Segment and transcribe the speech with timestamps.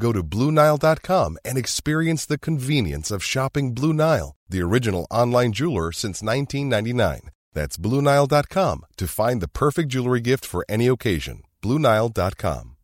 [0.00, 5.92] Go to BlueNile.com and experience the convenience of shopping Blue Nile, the original online jeweler
[5.92, 7.30] since 1999.
[7.52, 11.42] That's BlueNile.com to find the perfect jewelry gift for any occasion.
[11.62, 12.74] BlueNile.com.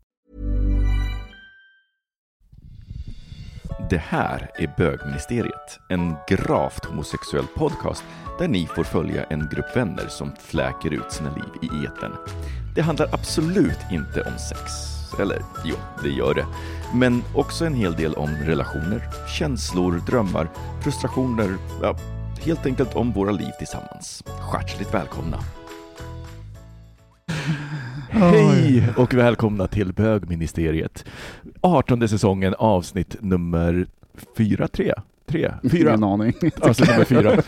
[3.91, 8.05] Det här är Bögministeriet, en gravt homosexuell podcast
[8.39, 12.13] där ni får följa en grupp vänner som fläker ut sina liv i etern.
[12.75, 14.94] Det handlar absolut inte om sex.
[15.21, 16.47] Eller jo, det gör det.
[16.95, 19.03] Men också en hel del om relationer,
[19.39, 20.49] känslor, drömmar,
[20.83, 21.97] frustrationer, ja,
[22.45, 24.25] helt enkelt om våra liv tillsammans.
[24.53, 25.39] Hjärtligt välkomna!
[28.11, 31.05] Hej och välkomna till Bögministeriet.
[31.61, 33.87] 18 säsongen avsnitt nummer
[34.37, 34.69] 4,
[35.27, 35.53] 3?
[35.63, 35.71] 3?
[35.71, 35.89] 4?
[35.91, 36.33] Ingen aning.
[36.61, 37.43] Avsnitt nummer fyra.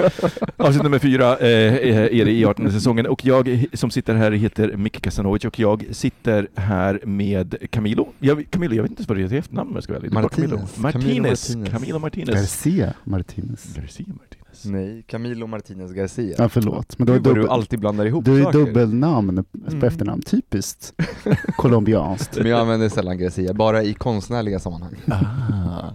[0.56, 4.76] Avsnitt nummer fyra eh, är det i 18 säsongen och jag som sitter här heter
[4.76, 8.08] Micke Kasanovic och jag sitter här med Camilo.
[8.18, 9.98] Jag, Camilo, jag vet inte ens vad det är till efternamn om jag ska vara
[10.00, 10.16] ärlig.
[10.16, 10.20] Är.
[10.22, 10.76] Martinez.
[10.78, 11.46] Martinez.
[11.48, 11.70] Camilo Martinez.
[11.72, 12.34] Camilo Martinez.
[12.34, 13.74] Garcia Martinez.
[13.76, 14.64] Garcia Martinez.
[14.64, 16.34] Nej, Camilo Martinez Garcia.
[16.38, 16.98] Ja, förlåt.
[16.98, 19.84] Men du Du, har vad du dubbel, alltid blandar ihop du är dubbelnamn på Mm.
[19.84, 20.22] efternamn.
[20.22, 20.92] Typiskt
[21.56, 22.36] colombianskt.
[22.36, 24.94] Men jag använder sällan Garcia, bara i konstnärliga sammanhang.
[25.06, 25.90] Ah.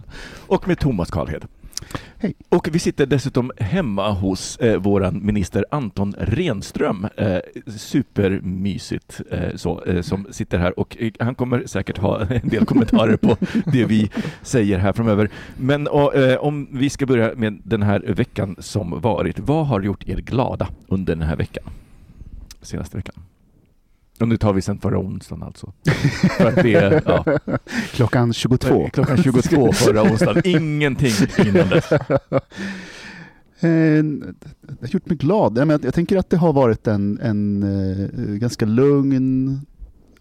[0.47, 1.45] Och med Thomas Karlhed.
[2.17, 2.33] Hej.
[2.49, 7.07] Och vi sitter dessutom hemma hos eh, vår minister Anton Renström.
[7.17, 7.37] Eh,
[7.77, 12.65] supermysigt eh, så, eh, som sitter här och eh, han kommer säkert ha en del
[12.65, 14.09] kommentarer på det vi
[14.41, 15.29] säger här framöver.
[15.57, 19.39] Men och, eh, om vi ska börja med den här veckan som varit.
[19.39, 21.63] Vad har gjort er glada under den här veckan?
[22.61, 23.15] Senaste veckan?
[24.21, 25.73] Och nu tar vi sen förra onsdagen alltså.
[26.37, 27.25] För det ja,
[27.91, 28.89] Klockan 22.
[28.93, 30.41] Klockan 22 förra onsdagen.
[30.45, 31.13] Ingenting
[31.45, 31.89] innan dess.
[33.63, 34.03] Eh,
[34.61, 35.81] det har gjort mig glad.
[35.83, 39.59] Jag, tänker att det har varit en, en eh, ganska lugn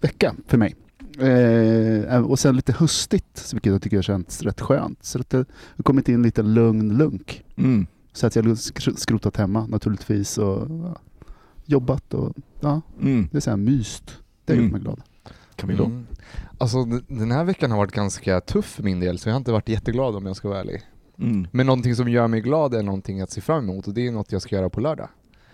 [0.01, 0.77] vecka för mig.
[1.19, 5.05] Eh, och sen lite höstigt, vilket jag tycker har känts rätt skönt.
[5.05, 5.37] Så det
[5.77, 7.45] har kommit in lite lugn lunk.
[7.57, 7.87] Mm.
[8.13, 10.69] Så att jag har sk- skrotat hemma naturligtvis och
[11.71, 13.29] jobbat och ja, Mm.
[13.33, 14.19] det är så här myst.
[14.45, 14.73] Det har gjort Mm.
[14.73, 15.01] mig glad.
[15.57, 15.85] Camilo.
[15.85, 16.07] Mm.
[16.59, 19.53] Alltså den här veckan har varit ganska tuff för min del, så jag har inte
[19.53, 20.83] varit jätteglad om jag ska vara ärlig.
[21.19, 21.47] Mm.
[21.53, 24.13] Men någonting som gör mig glad är någonting att se fram emot och det är
[24.13, 25.09] något jag ska göra på lördag.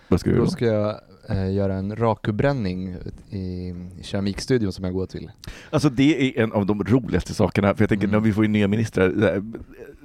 [0.07, 0.49] Vad ska du Då göra?
[0.49, 0.95] ska jag
[1.29, 2.95] eh, göra en rakubränning
[3.29, 5.31] i, keramikstudion som jag går till.
[5.69, 8.13] Alltså det är en av de roligaste sakerna, för jag tänker Mm.
[8.19, 9.43] när vi får in nya ministrar,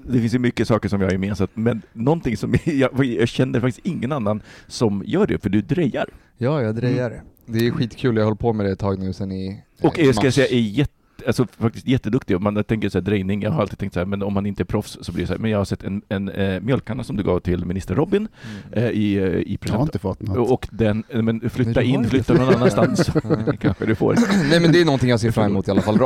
[0.07, 3.61] det finns ju mycket saker som vi har gemensamt, men någonting som jag, jag känner
[3.61, 6.09] faktiskt ingen annan som gör det, för du drejar.
[6.39, 7.23] Ja, jag drejar.
[7.47, 9.87] Det är skitkul, jag har hållit på med det ett tag nu sen i eh,
[9.87, 10.35] Och jag ska mars.
[10.35, 10.93] säga, är jätte,
[11.27, 12.41] alltså faktiskt jätteduktig.
[12.41, 14.63] Man tänker så här, drejning, jag har alltid tänkt så här, men om man inte
[14.63, 15.41] är proffs så blir det så här.
[15.41, 18.29] Men jag har sett en, en eh, mjölkkanna som du gav till minister Robin
[18.73, 18.85] Mm.
[18.85, 19.83] eh, i, eh, i Jag har present.
[19.83, 20.51] inte fått något.
[20.51, 23.57] Och den, men flytta har in, flytta någon annanstans, Nej.
[23.61, 24.15] kanske du får.
[24.51, 25.99] Nej men det är någonting jag ser fram emot i alla fall.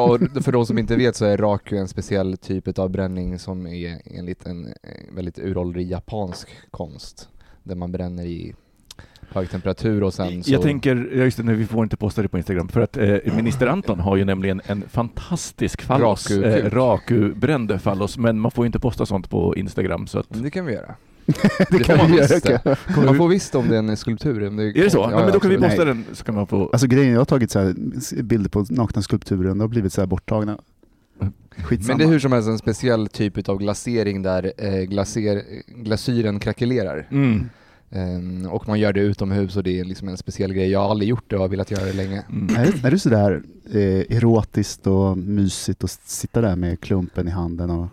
[0.42, 4.00] För de som inte vet så är raku en speciell typ av bränning som är
[4.04, 4.66] enligt en
[5.14, 7.28] väldigt uråldrig japansk konst.
[7.62, 8.54] Där man bränner i
[9.34, 10.52] hög temperatur och sen så...
[10.52, 13.16] Jag tänker, just det, nej, vi får inte posta det på Instagram, för att eh,
[13.36, 16.64] minister Anton har ju nämligen en fantastisk fallos, Raku-kuk.
[16.64, 20.26] eh, raku-bränd fallos, men man får ju inte posta sånt på Instagram, så att...
[20.28, 20.94] Det kan vi göra.
[21.26, 22.38] det får kan man vi göra.
[22.64, 22.76] det.
[23.06, 24.48] Man får visst om det är en skulptur.
[24.48, 24.98] Om det Är det så?
[24.98, 25.86] Ja, Ja, men då kan vi posta Nej.
[25.86, 26.70] den, så kan man få...
[26.72, 27.74] Alltså grejen, jag har tagit så här
[28.22, 30.58] bilder på nakna skulpturen, de har blivit så här borttagna.
[31.58, 31.88] Skitsamma.
[31.88, 36.40] Men det är hur som helst en speciell typ av glasering där eh, glaser, glasyren
[36.40, 37.06] krackelerar.
[37.10, 37.48] Mm.
[37.90, 40.70] Ehm, och man gör det utomhus och det är liksom en speciell grej.
[40.70, 42.24] Jag har aldrig gjort det och har velat göra det länge.
[42.30, 42.56] Mm.
[42.56, 43.42] Är, är det sådär
[43.72, 47.86] eh, erotiskt och mysigt att sitta där med klumpen i handen och...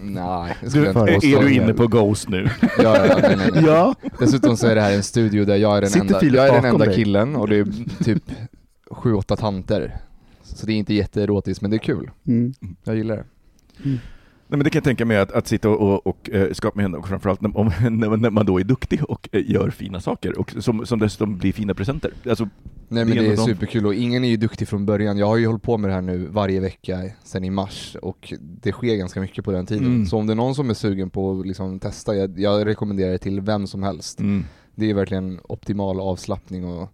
[0.00, 2.48] Nej, Du, är, du inne på Ghost nu?
[2.60, 3.64] Ja, ja, nej, nej, nej.
[3.66, 3.94] Ja!
[4.18, 6.52] Dessutom så är det här en studio där jag är den Sitter enda, jag är
[6.62, 6.94] den enda dig?
[6.94, 7.66] killen och det är
[8.04, 8.22] typ
[8.90, 9.96] sju, åtta tanter.
[10.42, 12.10] Så det är inte jätteerotiskt men det är kul.
[12.26, 12.54] Mm.
[12.84, 13.24] Jag gillar det.
[14.50, 16.76] Nej, men det kan jag tänka mig att, att sitta och, och, och eh, skapa
[16.76, 17.66] med henne och framförallt när, om,
[18.20, 21.52] när, man då är duktig och eh, gör fina saker och som, som dessutom blir
[21.52, 22.12] fina presenter.
[22.28, 22.48] Alltså,
[22.88, 25.18] Nej men Det är det är de- superkul och ingen är ju duktig från början.
[25.18, 28.32] Jag har ju hållit på med det här nu varje vecka sedan i mars och
[28.40, 29.86] det sker ganska mycket på den tiden.
[29.86, 30.06] Mm.
[30.06, 33.10] Så om det är någon som är sugen på att liksom testa, jag, jag rekommenderar
[33.12, 34.20] det till vem som helst.
[34.20, 34.44] mm.
[34.74, 36.88] Det är verkligen optimal avslappning och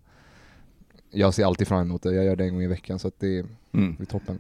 [1.11, 2.15] jag ser alltid fram emot det.
[2.15, 3.45] Jag gör det en gång i veckan så det är,
[3.75, 3.95] Mm.
[3.99, 4.39] det är toppen.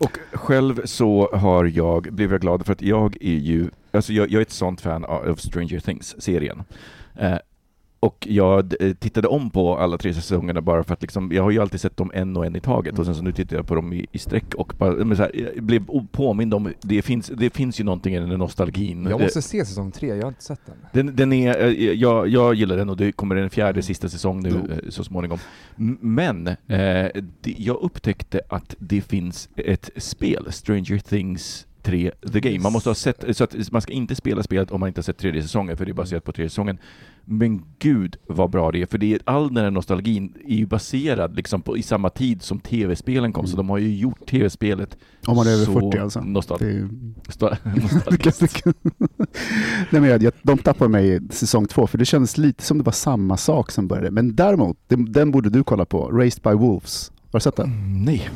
[0.00, 4.38] Och själv så har jag, blivit glad för att jag är ju, alltså jag, jag
[4.38, 6.62] är ett sånt fan av Stranger Things-serien.
[7.18, 7.36] Eh,
[8.00, 11.50] och jag eh, tittade om på alla tre säsongerna bara för att liksom, jag har
[11.50, 13.66] ju alltid sett dem en och en i taget och sen så nu tittar jag
[13.66, 17.26] på dem i, i sträck och bara, så här, jag blev påmind om, det finns,
[17.34, 19.06] det finns ju någonting i den nostalgin.
[19.10, 20.76] Jag måste se säsong tre, jag har inte sett den.
[20.92, 24.42] Den, den är, eh, jag, jag gillar den och det kommer en fjärde sista säsong
[24.42, 25.38] nu eh, så småningom.
[26.00, 27.08] Men eh,
[27.42, 32.58] jag upptäckte att det finns ett spel, Stranger Things 3 The Game.
[32.58, 35.02] Man måste ha sett, så att man ska inte spela spelet om man inte har
[35.02, 36.78] sett tredje säsongen, för det är baserat på tredje säsongen.
[37.32, 40.66] Men gud vad bra det är, för det är, all den här nostalgin är ju
[40.66, 44.96] baserad liksom på, i samma tid som tv-spelen kom, så de har ju gjort tv-spelet
[45.26, 46.20] Om man är över så 40 alltså.
[46.20, 46.88] nostal- ju-
[47.82, 48.64] nostalgiskt.
[49.90, 52.84] Nej, men jag, de tappade mig i säsong två, för det kändes lite som det
[52.84, 54.10] var samma sak som började.
[54.10, 57.12] Men däremot, den, den borde du kolla på, Raised by Wolves.
[57.32, 57.66] Har du sett den?
[57.66, 58.30] Mm, Nej.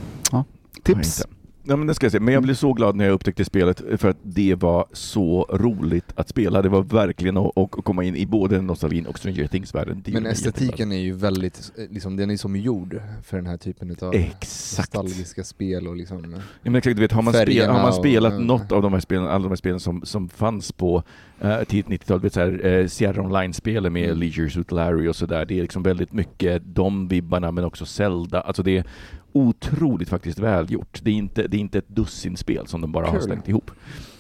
[0.82, 1.23] Tips!
[1.66, 2.20] Ja, men det ska jag se.
[2.20, 6.12] Men jag blev så glad när jag upptäckte spelet för att det var så roligt
[6.14, 6.62] att spela.
[6.62, 10.05] Det var verkligen att, att komma in i både nostalgin och Stranger Things-världen.
[10.06, 14.14] Men estetiken är ju väldigt, liksom, den är som gjord för den här typen av.
[14.14, 14.94] Exakt.
[14.94, 17.94] nostalgiska spel och liksom Ja, men exakt, du vet, har man, spel, har man och-
[17.94, 18.46] spelat mm.
[18.46, 21.02] något av de här spelen, alla de här spelen som, som fanns på
[21.44, 24.19] uh, tidigt 90-tal, vet, så här, eh, Sierra Online-spelen med Mm.
[24.19, 28.40] Leisure Suit Larry och sådär, det är liksom väldigt mycket de vibbarna men också Zelda.
[28.40, 28.84] Alltså det är
[29.32, 31.00] otroligt faktiskt välgjort.
[31.02, 33.22] Det är inte, det är inte ett dussinspel som de bara har Kul.
[33.22, 33.70] slängt ihop.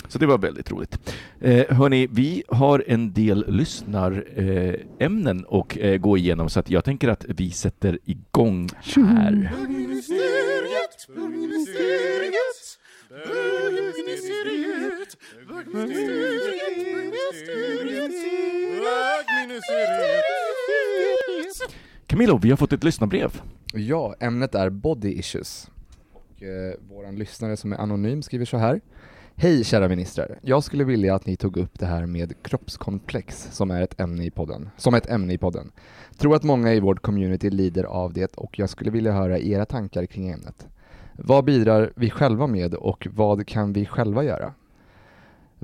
[0.08, 1.14] Så det var väldigt roligt.
[1.40, 6.84] Eh, hörni, vi har en del lyssnarämnen eh, och eh, gå igenom så att jag
[6.84, 9.52] tänker att vi sätter igång här.
[9.56, 11.08] Bögministeriet,
[22.06, 23.40] Camilo, vi har fått ett lyssnarbrev.
[23.72, 25.70] Ja, ämnet är body issues.
[26.12, 28.80] Och eh, våran lyssnare som är anonym skriver så här.
[29.36, 30.38] Hej kära ministrar.
[30.42, 34.24] Jag skulle vilja att ni tog upp det här med kroppskomplex som är ett ämne
[34.24, 34.70] i podden.
[34.76, 35.72] Som ett ämne i podden.
[36.18, 39.64] Tror att många i vårt community lider av det och jag skulle vilja höra era
[39.64, 40.66] tankar kring ämnet.
[41.18, 44.54] Vad bidrar vi själva med och vad kan vi själva göra?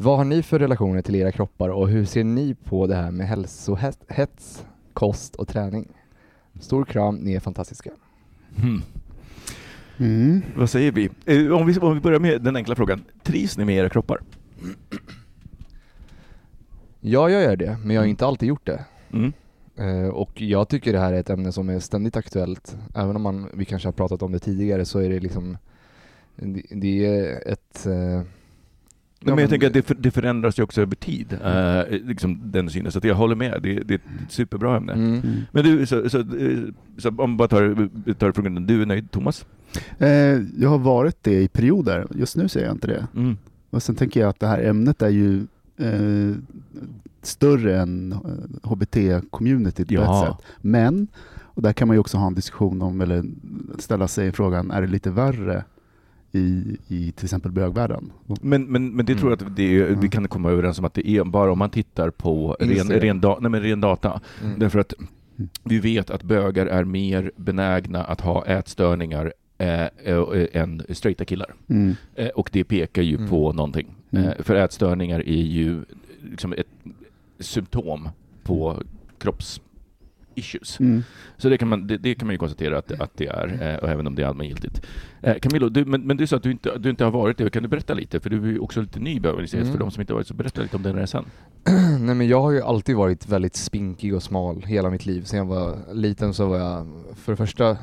[0.02, 3.11] Vad har ni för relationer till era kroppar och hur ser ni på det här
[3.11, 5.88] med hälsohets, kost och träning?
[6.61, 7.91] Stor kram, ni är fantastiska.
[8.56, 8.82] Hmm.
[9.99, 10.43] Mm.
[10.56, 11.11] Vad säger vi?
[11.25, 11.79] Eh, Om, vi?
[11.79, 13.05] om vi börjar med den enkla frågan.
[13.23, 14.20] Trivs ni med era kroppar?
[17.00, 18.85] Ja, jag gör det, men jag har inte alltid gjort det.
[19.12, 19.32] Mm.
[19.76, 22.76] Eh, och jag tycker det här är ett ämne som är ständigt aktuellt.
[22.94, 25.58] Även om man, vi kanske har pratat om det tidigare så är det liksom,
[26.37, 27.87] det, det är ett...
[29.21, 31.83] eh, Men, ja, jag tänker att det, för, det förändras ju också över tid, eh,
[32.09, 32.93] liksom den synen.
[32.93, 34.93] Så att jag håller med, det, det är ett superbra ämne.
[34.93, 35.13] Mm.
[35.15, 35.41] Mm.
[35.53, 36.59] Men du, så, så, eh,
[36.99, 39.47] så om bara tar, tar grunden, du är nöjd Thomas?
[39.99, 40.09] Eh,
[40.59, 43.07] jag har varit det i perioder, just nu säger jag inte det.
[43.17, 43.37] Mm.
[43.71, 45.47] Och sen tänker jag att det här ämnet är ju
[45.77, 46.35] eh,
[47.23, 48.19] större än eh,
[48.69, 50.23] HBT-communityt på Ja.
[50.25, 50.47] ett sätt.
[50.61, 51.09] Men,
[51.39, 53.25] och där kan man ju också ha en diskussion om, eller
[53.79, 55.65] ställa sig frågan, är det lite värre
[56.33, 58.13] i, i till exempel bögvärlden?
[58.41, 60.11] Men, men, men det tror jag att det är, vi Mm.
[60.11, 63.39] kan komma överens om att det är bara om man tittar på ren, ren, da,
[63.41, 64.21] nej men ren data.
[64.45, 64.59] Mm.
[64.59, 64.95] Därför att
[65.39, 65.51] Mm.
[65.65, 71.55] vi vet att bögar är mer benägna att ha ätstörningar eh, eh, än straighta killar.
[71.69, 71.95] Mm.
[72.15, 73.29] Eh, och det pekar ju Mm.
[73.29, 73.95] på någonting.
[74.11, 74.25] Mm.
[74.25, 75.85] Eh, för ätstörningar är ju
[76.23, 76.67] liksom ett
[77.39, 78.09] symptom
[78.43, 78.83] på
[80.35, 80.81] kroppsissues.
[80.81, 81.03] Mm.
[81.37, 83.77] Så det kan, man, det, det kan man ju konstatera att, att det är, eh,
[83.77, 84.83] och även om det är allmängiltigt.
[85.23, 87.51] Eh, Camilo, du, men, men du sa att du inte, du inte har varit det.
[87.51, 88.21] Kan du berätta lite?
[88.21, 89.17] För du är ju också lite ny.
[89.17, 89.47] Mm.
[89.47, 91.25] För de som inte har varit så berätta lite om den resan.
[92.01, 95.23] Nej men jag har ju alltid varit väldigt spinkig och smal hela mitt liv.
[95.25, 97.77] Sen jag var liten så var jag för det första eh,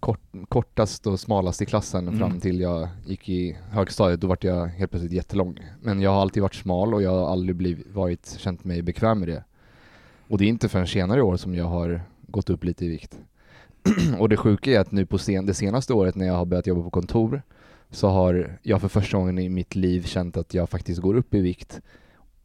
[0.00, 2.18] kort, kortast och smalast i klassen Mm.
[2.18, 4.20] fram till jag gick i högstadiet.
[4.20, 5.58] Då vart jag helt plötsligt jättelång.
[5.82, 9.18] Men jag har alltid varit smal och jag har aldrig blivit, varit, känt mig bekväm
[9.18, 9.44] med det.
[10.28, 13.18] Och det är inte förrän senare år som jag har gått upp lite i vikt.
[14.18, 16.66] och det sjuka är att nu på sen, det senaste året när jag har börjat
[16.66, 17.42] jobba på kontor
[17.90, 21.34] så har jag för första gången i mitt liv känt att jag faktiskt går upp
[21.34, 21.80] i vikt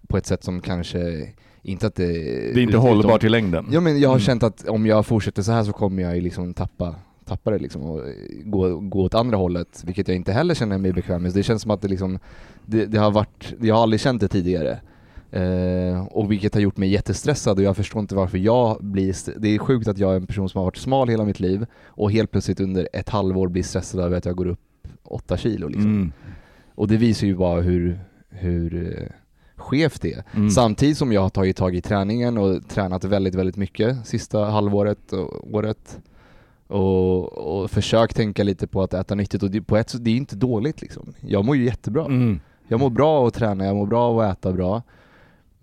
[0.08, 1.30] på ett sätt som kanske
[1.62, 2.08] inte att det...
[2.54, 3.68] Det är inte hållbart i längden.
[3.72, 4.26] Ja men jag har Mm.
[4.26, 7.60] känt att om jag fortsätter så här så kommer jag liksom tappa, tappa tappa det
[7.60, 8.02] liksom och
[8.44, 11.32] gå, gå åt andra hållet, vilket jag inte heller känner mig bekväm med.
[11.32, 12.20] Så det känns som att det liksom,
[12.66, 14.80] det, det har varit, jag har aldrig känt det tidigare.
[15.34, 19.56] Eh, och vilket har gjort mig jättestressad och jag förstår inte varför jag blir, det
[19.56, 22.12] är sjukt att jag är en person som har varit smal hela mitt liv och
[22.12, 24.60] helt plötsligt under ett halvår blir stressad över att jag går upp
[25.04, 25.96] åtta kilo liksom.
[25.96, 26.12] Mm.
[26.76, 28.00] Och det visar ju bara hur,
[28.30, 29.08] hur eh,
[29.56, 30.24] skevt det är.
[30.36, 30.50] Mm.
[30.50, 35.14] Samtidigt som jag har tagit tag i träningen och tränat väldigt, väldigt mycket sista halvåret
[35.14, 36.00] och året.
[36.68, 40.16] Och, och försökt tänka lite på att äta nyttigt och det, på ett, det är
[40.16, 41.14] inte dåligt liksom.
[41.20, 42.06] Jag mår ju jättebra.
[42.06, 42.40] Mm.
[42.68, 44.82] Jag mår bra att träna, jag mår bra att äta bra.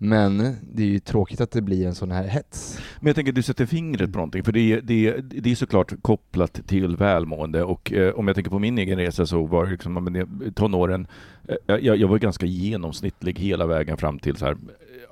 [0.03, 2.79] Men det är ju tråkigt att det blir en sån här hets.
[2.99, 5.51] Men jag tänker att du sätter fingret på någonting, för det är, det är, det
[5.51, 9.45] är såklart kopplat till välmående och eh, om jag tänker på min egen resa så
[9.45, 11.07] var det liksom, tonåren,
[11.47, 14.57] eh, jag, jag var ganska genomsnittlig hela vägen fram till så här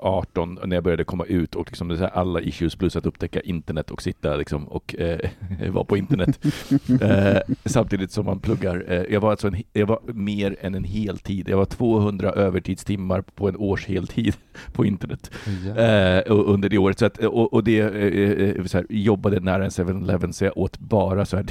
[0.02, 3.92] 18 när jag började komma ut och liksom här alla issues plus att upptäcka internet
[3.92, 5.20] och sitta liksom och eh,
[5.72, 6.40] vara på internet
[7.02, 8.86] eh, samtidigt som man pluggar.
[8.88, 11.50] Eh, jag var alltså en, jag var mer än en heltid.
[11.50, 14.36] Jag var 200 övertidstimmar på en års heltid
[14.74, 15.32] på internet
[15.66, 17.00] eh, under det året.
[17.00, 20.58] Så att, och, och det eh, eh, så här, jobbade nära en 7-Eleven så jag
[20.58, 21.46] åt bara så här,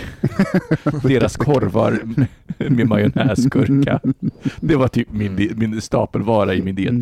[1.09, 2.00] deras korvar
[2.59, 4.00] med majonnäsgurka.
[4.61, 6.95] Det var typ min, min stapelvara i min diet.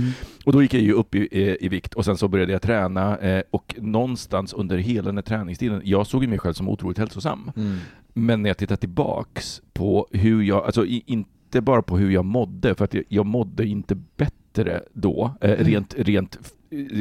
[0.47, 2.63] Och då gick jag ju upp i, i, i vikt och sen så började jag
[2.63, 6.69] träna eh, och någonstans under hela den här träningstiden, jag såg ju mig själv som
[6.69, 7.51] otroligt hälsosam.
[7.57, 7.77] Mm.
[8.15, 12.25] Men när jag tittar tillbaks på hur jag, alltså i, inte bara på hur jag
[12.25, 15.65] mådde, för att jag, jag mådde inte bättre då, eh, Mm.
[15.65, 16.53] rent, rent f-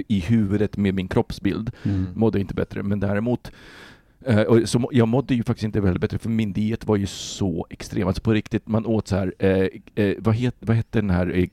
[0.07, 2.05] i huvudet med min kroppsbild, Mm.
[2.15, 2.83] mådde jag inte bättre.
[2.83, 3.51] Men däremot,
[4.25, 7.05] eh, och så, jag mådde ju faktiskt inte väldigt bättre, för min diet var ju
[7.05, 8.08] så extrem.
[8.08, 11.36] Alltså på riktigt, man åt så här, eh, eh, vad, het, vad hette den här,
[11.36, 11.48] eh,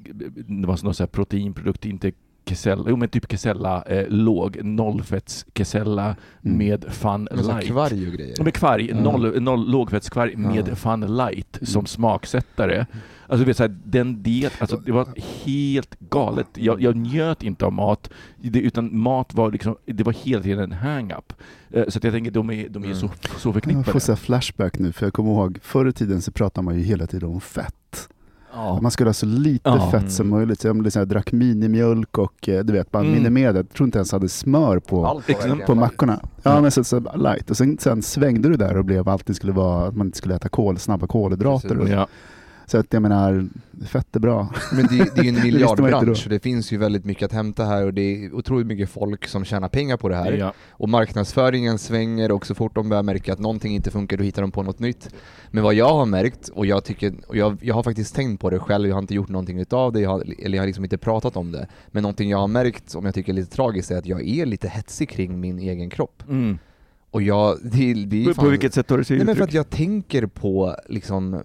[0.47, 2.13] det var någon så här proteinprodukt, inte
[2.47, 6.59] Kesella, jo men typ Kesella eh, låg, nollfetts Kesella Mm.
[6.59, 7.67] med Fun Med sån Light.
[7.71, 8.45] kvarg och grejer.
[8.45, 9.01] Med kvarg, Ja.
[9.01, 10.75] noll, noll lågfettskvarg med Ja.
[10.75, 11.87] Fun Light som Mm.
[11.87, 12.87] smaksättare.
[13.27, 15.09] Alltså du vet såhär, den diet, alltså det var
[15.45, 16.47] helt galet.
[16.55, 20.59] Jag, jag njöt inte av mat, det, utan mat var liksom, det var hela tiden
[20.59, 21.33] en hang-up.
[21.71, 22.99] Eh, Så att jag tänker, de är, de är Mm.
[22.99, 23.09] så,
[23.39, 23.85] så Jag förknippade.
[23.93, 26.79] får så här flashback nu, för jag kommer ihåg förr i tiden så pratade man
[26.79, 28.09] ju hela tiden om fett.
[28.55, 28.79] Ja.
[28.83, 29.91] Man skulle ha så lite Ja.
[29.91, 30.61] fett som möjligt.
[30.61, 33.15] Så jag, liksom, jag drack minimjölk och eh, du vet, man Mm.
[33.15, 33.59] minimerade.
[33.59, 36.21] Jag tror inte ens hade smör på, Allt på mackorna.
[36.43, 36.61] Ja, Ja.
[36.61, 37.51] men så, så light.
[37.51, 40.35] Och sen, sen svängde du där och blev alltid skulle vara att man inte skulle
[40.35, 41.69] äta kol, snabba kolhydrater.
[41.69, 41.83] Precis.
[41.85, 42.07] Och, Ja.
[42.67, 43.49] Så att jag menar,
[43.87, 44.49] fett är bra.
[44.73, 46.31] Men det, det är ju en miljardbransch, då.
[46.31, 49.45] det finns ju väldigt mycket att hämta här och det är otroligt mycket folk som
[49.45, 50.33] tjänar pengar på det här.
[50.33, 50.53] Ja.
[50.71, 54.43] Och marknadsföringen svänger och så fort de börjar märka att någonting inte funkar då hittar
[54.43, 55.15] de på något nytt.
[55.51, 58.51] Men vad jag har märkt, och jag tycker, och jag, jag har faktiskt tänkt på
[58.51, 60.85] det själv, jag har inte gjort någonting utav det, jag har, eller jag har liksom
[60.85, 61.67] inte pratat om det.
[61.91, 64.47] Men någonting jag har märkt, som jag tycker är lite tragiskt, är att jag är
[64.47, 66.23] lite hetsig kring min egen kropp.
[66.29, 66.59] Mm.
[67.13, 69.45] Och jag, det, det På, fan- på vilket sätt tar det sig Nej men för
[69.45, 71.43] att jag tänker på liksom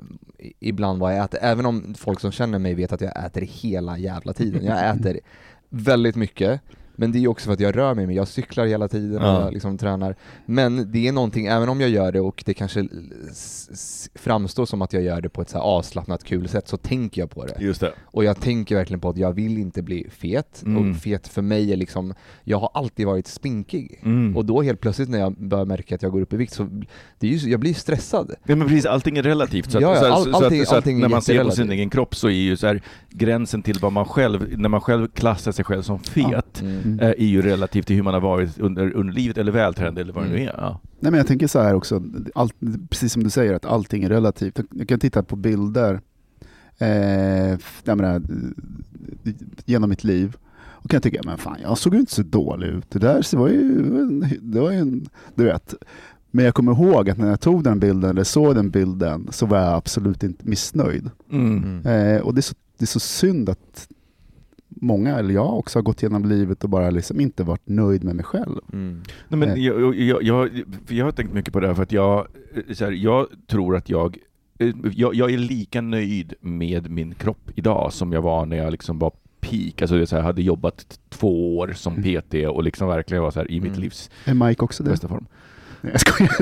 [0.59, 3.97] ibland vad jag äter, även om folk som känner mig vet att jag äter hela
[3.97, 4.65] jävla tiden.
[4.65, 5.19] Jag äter
[5.69, 6.61] väldigt mycket,
[6.99, 9.41] men det är också för att jag rör mig, jag cyklar hela tiden och Ja.
[9.43, 10.15] jag liksom tränar.
[10.45, 12.87] Men det är någonting, även om jag gör det och det kanske
[14.15, 17.21] framstår som att jag gör det på ett så här avslappnat kul sätt, så tänker
[17.21, 17.57] jag på det.
[17.59, 17.93] Just det.
[18.05, 20.91] Och jag tänker verkligen på att jag vill inte bli fet, Mm.
[20.91, 22.13] och fet för mig är liksom,
[22.43, 23.99] jag har alltid varit spinkig.
[24.03, 24.37] Mm.
[24.37, 26.67] Och då helt plötsligt när jag börjar märka att jag går upp i vikt så,
[27.19, 28.33] det är ju, jag blir stressad.
[28.45, 29.71] Ja, men precis, allting är relativt.
[29.71, 32.15] Så, att, Ja, ja, så, allting- att, så när man ser på sin egen kropp
[32.15, 35.65] så är ju så här, gränsen till vad man själv, när man själv klassar sig
[35.65, 36.86] själv som fet, Mm.
[36.99, 40.13] Eh, är ju relativt till hur man har varit under, under livet eller vältränad eller
[40.13, 40.47] vad det nu Mm.
[40.47, 40.53] är.
[40.57, 40.79] Ja.
[40.99, 42.03] Nej, men jag tänker så här också,
[42.35, 42.55] allt,
[42.89, 44.59] precis som du säger att allting är relativt.
[44.71, 46.01] Jag kan titta på bilder
[46.77, 48.21] eh, jag menar,
[49.65, 52.85] genom mitt liv och kan tycka, men fan jag såg ju inte så dålig ut.
[52.89, 53.81] Det där var ju,
[54.41, 55.73] det var ju en, du vet.
[56.31, 59.45] Men jag kommer ihåg att när jag tog den bilden eller såg den bilden så
[59.45, 61.09] var jag absolut inte missnöjd.
[61.31, 61.63] Mm.
[61.63, 61.85] Mm.
[62.15, 63.87] Eh, och det är, så, det är så synd att
[64.81, 68.15] många, eller jag också, har gått igenom livet och bara liksom inte varit nöjd med
[68.15, 68.59] mig själv.
[68.73, 69.01] Mm.
[69.27, 69.55] Nej, men Eh.
[69.65, 70.49] jag, jag, jag,
[70.85, 72.27] för jag har tänkt mycket på det här för att jag,
[72.67, 74.17] eh, så här, jag tror att jag,
[74.59, 78.71] eh, jag, jag är lika nöjd med min kropp idag som jag var när jag
[78.71, 82.21] liksom var peak, alltså är så här, hade jobbat två år som Mm.
[82.21, 83.81] PT och liksom verkligen var så här, i mitt Mm.
[83.81, 84.89] livs Är Mike också det?
[84.89, 85.25] bästa form.
[85.81, 86.01] Nej, Jag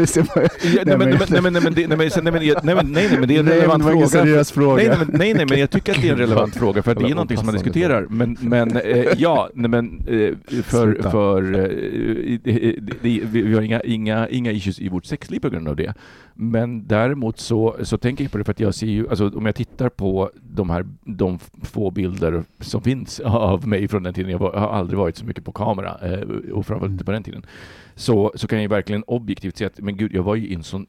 [0.10, 0.86] skojar.
[0.86, 2.32] Nej, men, nej, nej, nej, det- nej, nej, nej,
[2.64, 4.08] nej, nej, är en Nej, relevant ingen fråga.
[4.08, 4.76] seriös fråga.
[4.76, 6.92] Nej, nej, men, nej, nej, men jag tycker att det är en relevant fråga för
[6.92, 8.06] att det är någonting som man diskuterar.
[8.10, 13.62] Men, men eh, ja, nej, men eh, för, för eh, det, det, vi vi har
[13.62, 15.94] inga, inga, inga issues i vårt sexliv på grund av det.
[16.34, 19.46] Men däremot så, så tänker jag på det för att jag ser ju, alltså om
[19.46, 24.32] jag tittar på de här, de få bilder som finns av mig från den tiden,
[24.32, 26.20] jag, var, jag har aldrig varit så mycket på kamera, eh,
[26.54, 27.46] och framförallt inte på den tiden,
[27.96, 30.54] så, så kan jag ju verkligen objektivt se att, men gud, jag var ju i
[30.54, 30.86] en sån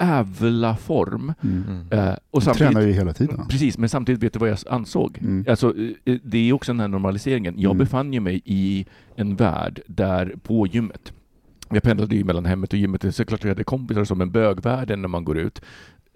[0.00, 1.32] jävla form.
[1.42, 1.86] Mm.
[1.90, 3.46] Eh, och Du tränar samtidigt, ju hela tiden.
[3.48, 5.18] Precis, men samtidigt vet du vad jag ansåg?
[5.20, 5.44] Mm.
[5.48, 7.54] Alltså, eh, det är också den här normaliseringen.
[7.58, 7.78] Jag Mm.
[7.78, 11.12] befann ju mig i en värld där på gymmet,
[11.70, 15.02] jag pendlade ju mellan hemmet och gymmet, så klart jag hade kompisar som en bögvärlden
[15.02, 15.60] när man går ut.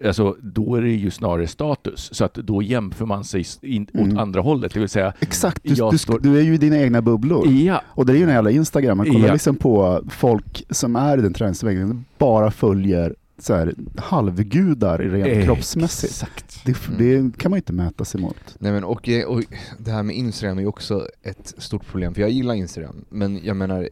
[0.05, 3.95] Alltså, då är det ju snarare status, så att då jämför man sig in, åt
[3.95, 4.17] Mm.
[4.17, 6.77] andra hållet, det vill säga Exakt, du, Jag du, står- du är ju i dina
[6.77, 7.47] egna bubblor.
[7.47, 9.33] Ja, Och det är ju den jävla Instagram, man kollar Ja.
[9.33, 16.11] liksom på folk som är i den träningsvägen, bara följer så här, halvgudar rent kroppsmässigt.
[16.13, 16.65] Exakt.
[16.65, 16.97] Det, Mm.
[17.31, 18.55] det kan man ju inte mäta sig mot.
[18.59, 19.41] Nej men och, eh, och
[19.79, 23.39] det här med Instagram är ju också ett stort problem, för jag gillar Instagram, men
[23.43, 23.89] jag menar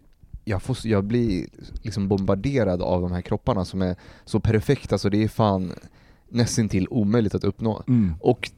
[0.47, 1.45] jag, får, jag blir
[1.81, 3.95] liksom bombarderad av de här kropparna som är
[4.25, 5.71] så perfekta så det är fan
[6.29, 7.83] nästintill omöjligt att uppnå.
[7.87, 8.13] Mm.
[8.19, 8.51] Och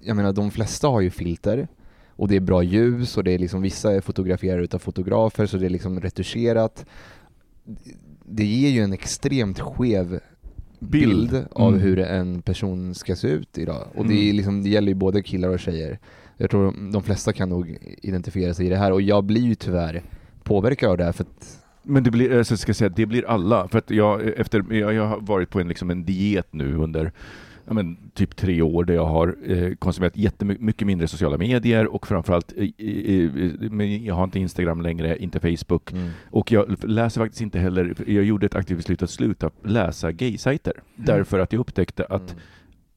[0.00, 1.68] jag menar de flesta har ju filter
[2.08, 5.56] och det är bra ljus och det är liksom vissa är fotograferade utav fotografer så
[5.56, 6.84] det är liksom retuscherat.
[8.24, 10.20] Det ger ju en extremt skev
[10.78, 11.46] bild, Bild.
[11.52, 11.80] av Mm.
[11.80, 13.86] hur en person ska se ut idag.
[13.94, 14.36] Och det, är Mm.
[14.36, 15.98] liksom, det gäller ju både killar och tjejer.
[16.36, 19.54] Jag tror de flesta kan nog identifiera sig i det här och jag blir ju
[19.54, 20.02] tyvärr
[20.42, 21.58] påverkad av det här för att
[21.90, 23.68] Men det blir, alltså, ska säga, det blir alla.
[23.68, 27.12] För att jag, efter, jag, jag har varit på en, liksom en diet nu under
[27.70, 31.86] ja, men, typ tre år där jag har eh, konsumerat jättemycket mycket mindre sociala medier
[31.86, 35.92] och framförallt, eh, eh, jag har inte Instagram längre, inte Facebook.
[35.92, 36.10] mm.
[36.30, 40.72] Och jag läser faktiskt inte heller, jag gjorde ett aktivt beslut att sluta läsa gaysajter.
[40.96, 42.42] Därför att jag upptäckte att Mm.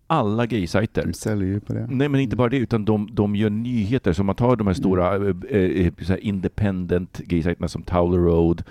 [0.07, 1.87] Alla gaysajter De säljer ju på det.
[1.89, 4.13] Nej, men inte bara det, utan de, de gör nyheter.
[4.13, 5.41] Så man tar de här stora Mm.
[5.49, 8.63] eh, eh, så här independent gaysajterna som Towler Road.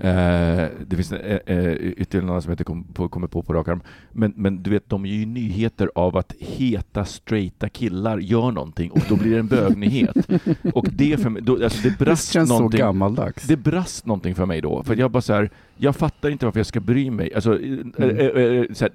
[0.00, 3.52] Eh, det finns eh, eh, ytterligare några som jag inte kom på, kommer på på
[3.52, 3.80] rak arm.
[4.12, 8.90] Men, men du vet, de gör ju nyheter av att heta, straighta killar gör någonting
[8.90, 10.16] och då blir det en bögnyhet.
[10.74, 12.78] och det, för mig, då, alltså det Det brast känns så någonting.
[12.80, 13.46] gammaldags.
[13.46, 16.58] Det brast någonting för mig då, för jag bara så här, jag fattar inte varför
[16.60, 17.34] jag ska bry mig.
[17.34, 18.16] Alltså, eh, Mm.
[18.18, 18.92] eh, eh, så här,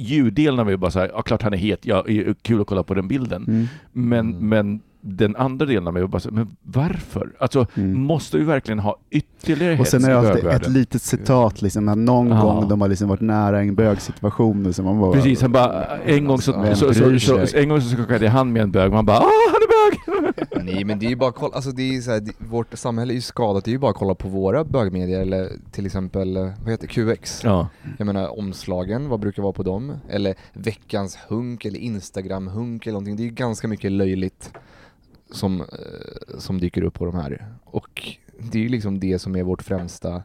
[0.00, 2.66] ljuddelen av mig bara så här, ja klart han är het, ja, är kul att
[2.66, 3.44] kolla på den bilden.
[3.48, 3.66] Mm.
[3.92, 4.48] Men, Mm.
[4.48, 7.30] men den andra delen av mig bara så här, men varför?
[7.38, 8.00] Alltså, Mm.
[8.02, 11.62] måste vi verkligen ha ytterligare Och hets sen är i det alltid ett litet citat,
[11.62, 12.40] liksom, när någon Ja.
[12.42, 14.62] gång de har liksom varit nära en bögsituation.
[14.62, 17.62] Liksom, man bara, Precis, han bara, en gång så, Vem så, så, bryr så, sig?
[17.62, 19.22] en gång så skakade jag hand med en bög, man bara, ah
[19.52, 19.68] han är
[20.22, 20.46] bög!
[20.64, 23.12] Nej men det är ju bara kolla, alltså det är så här, det, vårt samhälle
[23.12, 26.36] är ju skadat, det är ju bara att kolla på våra bögmedier eller till exempel,
[26.36, 27.40] eh, vad heter QX?
[27.44, 27.68] Ja.
[27.98, 29.96] Jag menar omslagen, vad brukar vara på dem?
[30.08, 33.16] Eller veckans hunk eller Instagram-hunk eller någonting.
[33.16, 34.52] Det är ju ganska mycket löjligt
[35.30, 35.66] som, eh,
[36.38, 37.46] som dyker upp på de här.
[37.64, 40.22] Och det är ju liksom det som är vårt främsta,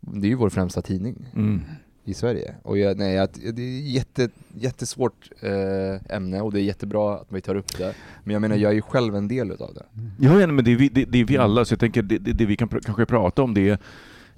[0.00, 1.60] det är ju vår främsta tidning Mm
[2.04, 2.54] i Sverige.
[2.62, 7.26] Och jag, nej, jag, det är jätte, jättesvårt eh, ämne och det är jättebra att
[7.28, 7.94] vi tar upp det.
[8.24, 9.84] Men jag menar, jag är ju själv en del utav det.
[10.18, 12.18] Ja, ja, men det är vi, det, det är vi alla, så jag tänker det,
[12.18, 13.80] det, det vi kan pr kanske prata om det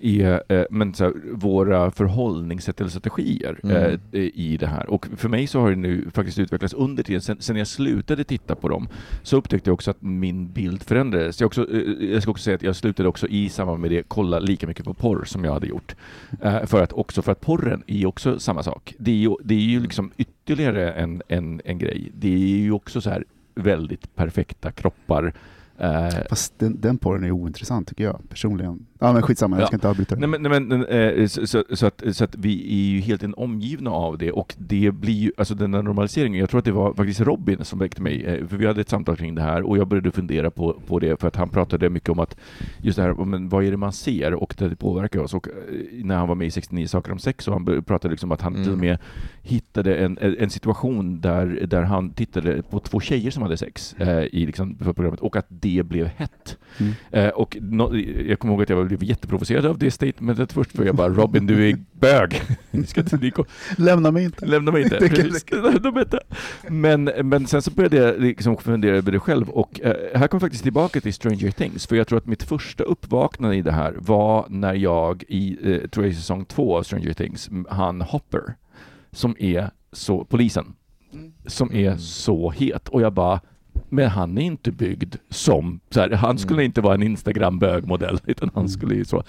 [0.05, 3.77] är eh, men så här, våra förhållningssätt eller strategier Mm.
[4.12, 4.90] eh, i det här.
[4.90, 8.25] Och för mig så har det nu faktiskt utvecklats under tiden, sen, sen jag slutade
[8.25, 8.88] titta på dem,
[9.23, 11.40] så upptäckte jag också att min bild förändrades.
[11.40, 14.03] Jag, också, eh, jag ska också säga att jag slutade också i samband med det
[14.09, 15.95] kolla lika mycket på porr som jag hade gjort.
[16.43, 18.95] Eh, för att också för att porren är också samma sak.
[18.99, 22.11] Det är ju, det är ju liksom ytterligare en, en, en grej.
[22.14, 25.33] Det är ju också så här väldigt perfekta kroppar.
[25.79, 28.87] Eh, Fast den, den porren är ointressant tycker jag personligen.
[28.99, 29.67] Ja men skitsamma, jag Ja.
[29.67, 30.39] ska inte avbryta Nej, det.
[30.39, 30.85] men, nej, men,
[31.21, 34.33] eh, så, så, så, att, så att vi är ju helt en omgivna av det
[34.33, 37.65] och det blir ju, alltså den här normaliseringen, jag tror att det var faktiskt Robin
[37.65, 40.11] som väckte mig, eh, för vi hade ett samtal kring det här och jag började
[40.11, 42.37] fundera på, på det för att han pratade mycket om att
[42.83, 45.53] just det här, men vad är det man ser och det påverkar oss och eh,
[46.05, 48.55] när han var med i 69 saker om sex och han pratade liksom att han
[48.55, 48.65] Mm.
[48.65, 48.99] till och med
[49.43, 54.19] hittade en, en situation där, där han tittade på två tjejer som hade sex eh,
[54.25, 56.59] i liksom, för programmet och att det blev hett.
[56.79, 56.92] Mm.
[57.11, 60.85] Eh, och no, jag kommer ihåg att jag blev jätteprovocerad av det statementet först, för
[60.85, 62.42] jag bara Robin, du är bög.
[62.70, 63.44] Ni ska inte, ni kom,
[63.79, 64.46] Lämna mig inte.
[64.46, 64.98] lämna mig inte.
[65.53, 66.20] Lämna mig inte.
[66.68, 70.40] Men, men sen så började jag liksom fundera över det själv och eh, här kommer
[70.40, 73.94] faktiskt tillbaka till Stranger Things, för jag tror att mitt första uppvaknande i det här
[73.98, 78.55] var när jag i, eh, tror jag i säsong två av Stranger Things, han Hopper,
[79.12, 80.74] som är så, polisen,
[81.46, 81.98] som är Mm.
[81.98, 83.40] så het och jag bara
[83.89, 86.65] men han är inte byggd som, så här, han skulle Mm.
[86.67, 89.23] inte vara en Instagram-bögmodell, utan han skulle ju så.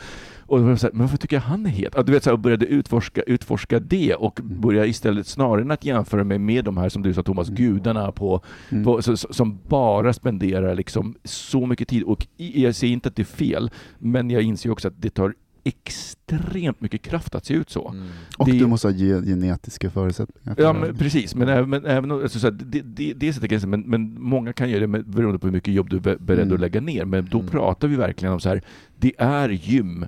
[0.48, 1.96] Och då var jag så här, men varför tycker jag han är het?
[2.06, 4.62] Du vet, så här, började utforska, utforska det och Mm.
[4.62, 7.56] börja istället, snarare än att jämföra mig med de här som du sa Thomas, Mm.
[7.58, 8.84] gudarna på, Mm.
[8.84, 12.04] på, så, som bara spenderar liksom så mycket tid.
[12.04, 15.34] Och jag säger inte att det är fel, men jag inser också att det tar
[15.66, 17.90] extremt mycket kraft att se ut så.
[17.90, 18.08] Mm.
[18.38, 20.56] Och det- du måste ha ge, genetiska förutsättningar.
[20.56, 21.36] för Ja, men precis.
[21.36, 24.54] Men även, men även alltså, så här, det, det, det sätter gränsen, men, men många
[24.54, 26.54] kan göra det med, beroende på hur mycket jobb du är be- beredd Mm.
[26.54, 27.06] att lägga ner.
[27.06, 27.52] Men då Mm.
[27.52, 28.62] pratar vi verkligen om så här,
[29.00, 30.06] det är gym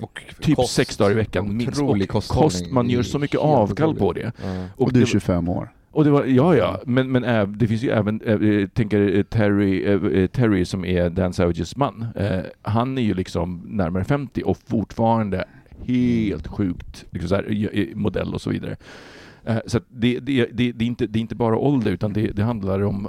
[0.00, 1.80] Och typ kost, sex dagar i veckan minst.
[1.82, 4.32] Och kost, man gör så mycket avkall på det.
[4.44, 4.66] Ja.
[4.76, 5.72] Och du är det- 25 år.
[5.92, 9.84] Och det var, ja, ja, men, men äv, det finns ju även, äh, tänker Terry,
[9.84, 12.06] eh, Terry som är Dan Savages man,
[12.62, 15.44] han är ju liksom närmare 50 och fortfarande
[15.86, 18.76] helt sjukt liksom så här, modell och så vidare.
[19.66, 22.42] Så det, det, det, det, är inte, det är inte bara ålder utan det, det
[22.42, 23.08] handlar om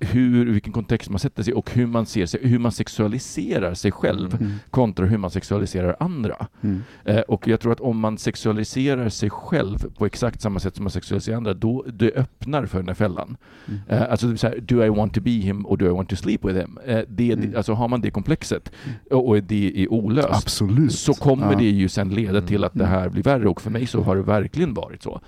[0.00, 3.92] hur, vilken kontext man sätter sig och hur man ser sig, hur man sexualiserar sig
[3.92, 4.52] själv Mm.
[4.70, 6.46] kontra hur man sexualiserar andra.
[6.60, 6.82] Mm.
[7.04, 10.84] Eh, och jag tror att om man sexualiserar sig själv på exakt samma sätt som
[10.84, 13.36] man sexualiserar andra, då det öppnar för den här fällan.
[13.68, 13.80] Mm.
[13.88, 16.16] Eh, alltså så här, do I want to be him or do I want to
[16.16, 16.78] sleep with him?
[16.86, 17.52] Eh, det, Mm.
[17.56, 18.72] Alltså har man det komplexet
[19.10, 20.92] och, och det är olöst, Absolut.
[20.92, 21.58] så kommer Ja.
[21.58, 22.92] det ju sen leda till att det Mm.
[23.00, 25.20] här blir värre och för mig så har det verkligen varit så.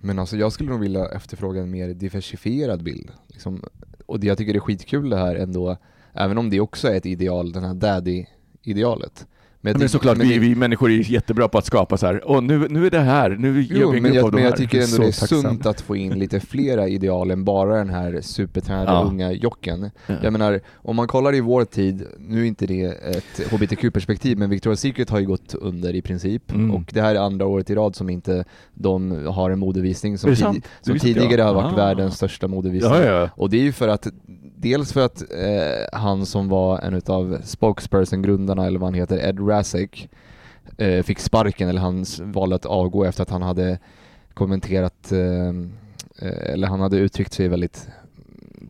[0.00, 3.10] Men alltså jag skulle nog vilja efterfråga en mer diversifierad bild.
[3.26, 3.62] Liksom,
[4.06, 5.76] och det jag tycker är skitkul det här ändå,
[6.12, 9.26] även om det också är ett ideal, den här daddy-idealet.
[9.60, 12.42] Men tycker- såklart, men vi, vi människor är jättebra på att skapa så här, åh
[12.42, 14.34] nu, nu är det här, nu gör Jo, vi en men grupp av jag, de
[14.36, 14.50] men här.
[14.50, 15.42] jag tycker ändå Så det är tacksam.
[15.42, 19.02] sunt att få in lite flera ideal än bara den här supertränade Ja.
[19.02, 19.90] unga jocken.
[20.06, 20.14] Ja.
[20.22, 24.52] Jag menar, om man kollar i vår tid, nu är inte det ett hbtq-perspektiv, men
[24.52, 26.52] Victoria's Secret har ju gått under i princip.
[26.52, 26.70] Mm.
[26.70, 28.44] Och det här är andra året i rad som inte
[28.74, 31.44] de har en modevisning som, tid, som tidigare jag.
[31.46, 31.76] har varit Ah.
[31.76, 32.92] världens största modevisning.
[32.92, 33.30] Ja, ja.
[33.34, 34.06] Och det är ju för att,
[34.60, 39.48] dels för att eh, han som var en utav spokesperson-grundarna, eller vad han heter, Ed
[39.48, 40.08] Razek,
[40.78, 43.78] eh, fick sparken, eller han valde att avgå efter att han hade
[44.34, 45.48] kommenterat, eh,
[46.28, 47.88] eh, eller han hade uttryckt sig väldigt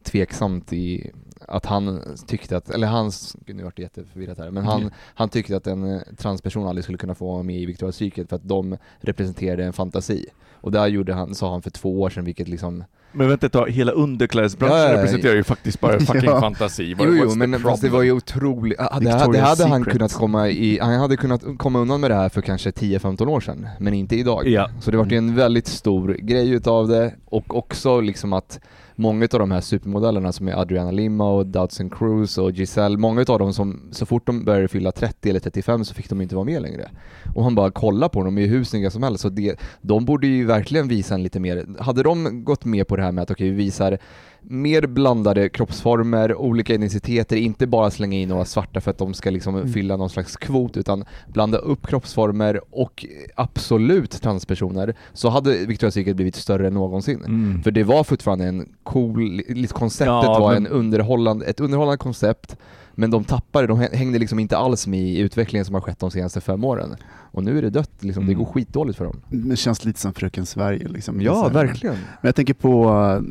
[0.03, 1.11] tveksamt i
[1.49, 4.93] att han tyckte att, eller hans, gud nu vart det jätteförvirrat här, men han, Mm.
[5.15, 8.37] han tyckte att en transperson aldrig skulle kunna få vara med i Victoria's Secret för
[8.37, 10.27] att de representerade en fantasi.
[10.61, 13.53] Och där gjorde han, sa han för två år sedan, vilket liksom Men vänta ett
[13.53, 16.41] tag, hela underklädesbranschen Ja, representerar ju faktiskt bara fucking Ja.
[16.41, 16.95] fantasi.
[16.95, 19.85] What- Jo, jo, men fast det var ju otroligt, ah, det, här- det hade han
[19.85, 23.41] kunnat komma i, han hade kunnat komma undan med det här för kanske 10-15 år
[23.41, 24.49] sedan, men inte idag.
[24.49, 24.69] Ja.
[24.81, 28.61] Så det var ju en väldigt stor grej utav det, och också liksom att
[29.01, 33.25] många av de här supermodellerna som är Adriana Lima och Dodson Cruz och Giselle, många
[33.29, 36.35] av dem som så fort de började fylla 30 eller 35 så fick de inte
[36.35, 36.91] vara med längre.
[37.35, 39.61] Och han bara kolla på dem, de är ju hur snygga som helst, så det,
[39.81, 43.13] de borde ju verkligen visa en lite mer, hade de gått med på det här
[43.13, 43.99] med att okej, vi visar
[44.43, 49.31] mer blandade kroppsformer, olika etniciteter, inte bara slänga in några svarta för att de ska
[49.31, 49.73] liksom Mm.
[49.73, 56.17] fylla någon slags kvot, utan blanda upp kroppsformer och absolut transpersoner, så hade Victoria's Secret
[56.17, 57.23] blivit större än någonsin.
[57.27, 57.63] Mm.
[57.63, 62.57] För det var fortfarande en cool, konceptet Ja, var men- en underhållande, ett underhållande koncept,
[62.99, 66.11] men de tappade, de hängde liksom inte alls med i utvecklingen som har skett de
[66.11, 66.97] senaste fem åren.
[67.11, 68.27] Och nu är det dött, liksom.
[68.27, 68.45] det Mm.
[68.45, 69.21] går skitdåligt för dem.
[69.29, 70.89] Det känns lite som Fröken Sverige.
[70.89, 71.21] Liksom.
[71.21, 71.95] Ja, verkligen.
[71.97, 72.85] Men jag tänker på,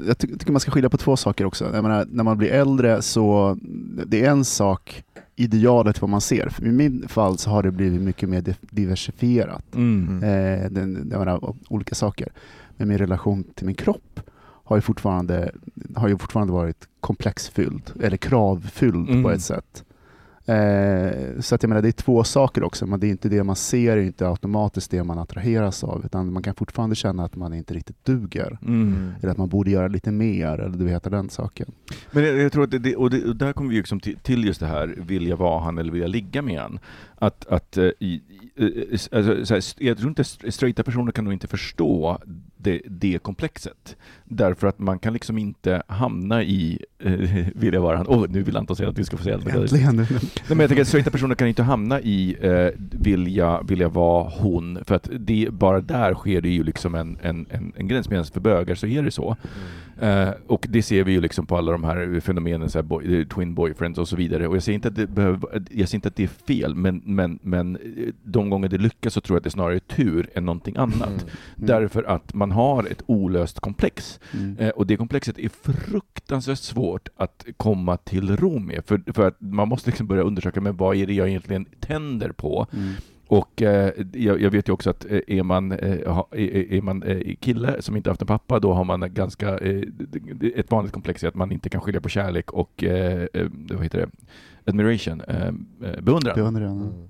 [0.08, 1.66] jag ty- tycker man ska skilja på två saker också.
[1.74, 3.58] Jag menar, när man blir äldre så,
[4.06, 5.04] det är en sak,
[5.36, 6.50] idealet vad man ser.
[6.50, 8.44] För I min fall så har det blivit mycket mer
[8.92, 9.76] diversifierat.
[9.76, 10.24] Mm.
[10.24, 12.28] Eh, den, jag menar, olika saker.
[12.78, 14.20] Men min relation till min kropp
[14.68, 15.52] har ju fortfarande,
[15.96, 19.24] har ju fortfarande varit komplexfylld, eller kravfylld Mm.
[19.24, 19.84] på ett sätt.
[20.46, 23.44] Eh, så att jag menar, det är två saker också, men det är inte det
[23.44, 27.36] man ser, är inte automatiskt det man attraheras av, utan man kan fortfarande känna att
[27.36, 28.58] man inte riktigt duger.
[28.62, 29.12] Mm.
[29.22, 31.72] Eller att man borde göra lite mer, eller du vet den saken.
[32.12, 34.18] Men jag, jag tror att det, det, och, det, och där kommer vi liksom till,
[34.18, 36.80] till just det här, vill jag vara han eller vill jag ligga med han?
[37.16, 38.22] Att, att eh, i,
[38.56, 42.18] i, alltså, här, jag tror inte straighta personer kan nog inte förstå
[42.68, 43.96] det, det komplexet.
[44.24, 47.12] Därför att man kan liksom inte hamna i, eh,
[47.56, 48.08] vill jag vara han?
[48.10, 49.48] Åh, nu vill Anton säga att vi ska få säga allt.
[49.48, 49.96] Äntligen!
[49.96, 50.08] Nej,
[50.48, 53.90] men jag tänker att straighta personer kan inte hamna i eh, vill, jag, vill jag
[53.90, 54.80] vara hon?
[54.86, 58.10] För att det, bara där sker det ju liksom en, en, en, en gräns.
[58.10, 59.38] Medan för bögar så är det så.
[60.00, 63.20] Eh, och det ser vi ju liksom på alla de här fenomenen, så här boy,
[63.20, 64.48] eh, twin boyfriends och så vidare.
[64.48, 67.02] Och jag säger inte att det, behöver, jag säger inte att det är fel, men,
[67.06, 70.30] men, men eh, de gånger det lyckas så tror jag att det snarare är tur
[70.34, 71.08] än någonting annat.
[71.10, 71.30] Mm.
[71.56, 74.20] Därför att man har ett olöst komplex.
[74.34, 74.58] Mm.
[74.58, 78.84] Eh, och det komplexet är fruktansvärt svårt att komma till ro med.
[78.86, 82.32] För, för att man måste liksom börja undersöka, men vad är det jag egentligen tänder
[82.32, 82.67] på?
[82.74, 82.93] Mm.
[83.28, 86.82] Och eh, jag, jag vet ju också att eh, är man, eh, ha, är, är
[86.82, 89.84] man eh, kille som inte haft en pappa, då har man ganska, eh,
[90.56, 93.28] ett vanligt komplex är att man inte kan skilja på kärlek och, eh,
[93.70, 94.10] vad heter det,
[94.65, 95.22] admiration,
[96.02, 96.36] beundran.
[96.36, 96.72] Beundrar jag.
[96.72, 97.10] Mm.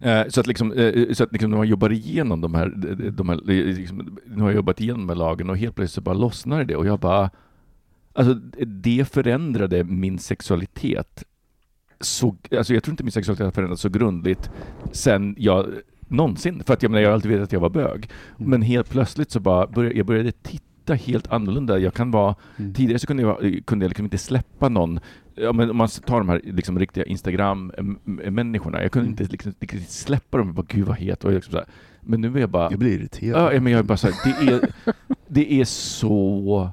[0.00, 2.72] Eh, så att, liksom, eh, så att liksom när man jobbar igenom de här,
[3.10, 5.94] de här eh, liksom, nu har jag jobbat igenom de här lagen och helt plötsligt
[5.94, 7.30] så bara lossnar det och jag bara,
[8.12, 8.34] alltså
[8.66, 11.24] det förändrade min sexualitet
[12.00, 14.50] så, alltså jag tror inte min sexualitet har förändrats så grundligt
[14.92, 15.66] sen jag
[16.00, 18.50] någonsin, för att jag menar, jag har alltid vetat att jag var bög, Mm.
[18.50, 21.78] men helt plötsligt så bara började jag började titta helt annorlunda.
[21.78, 22.74] Jag kan vara, Mm.
[22.74, 25.00] tidigare så kunde jag, kunde jag liksom inte släppa någon
[25.40, 29.12] ja, men om man tar de här liksom, riktiga Instagram-människorna, jag kunde Mm.
[29.20, 31.66] inte liksom, riktigt släppa dem, jag bara, gud vad het, och liksom så här.
[32.00, 33.54] men nu är jag bara, Jag blir irriterad.
[33.54, 34.60] ja, men jag är bara så här, det är,
[35.28, 36.70] det är så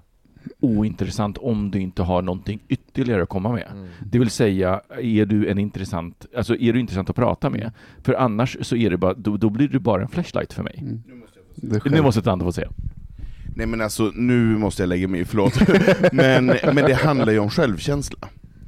[0.60, 3.68] ointressant om du inte har någonting ytterligare att komma med.
[3.74, 3.88] Mm.
[4.12, 7.72] Det vill säga, är du en intressant, alltså är du intressant att prata med?
[8.04, 10.78] För annars så är det bara, då, då blir du bara en flashlight för mig.
[10.82, 11.04] Mm.
[11.86, 12.70] Nu måste Tante få säga.
[13.58, 15.54] Nej men alltså, nu måste jag lägga mig, förlåt.
[16.12, 18.15] men, men det handlar ju om självkänsla.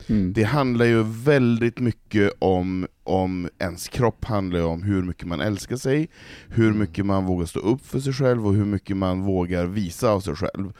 [0.09, 0.33] Mm.
[0.33, 5.75] Det handlar ju väldigt mycket om, om ens kropp handlar om hur mycket man älskar
[5.75, 6.09] sig,
[6.47, 10.09] hur mycket man vågar stå upp för sig själv och hur mycket man vågar visa
[10.09, 10.73] av sig själv.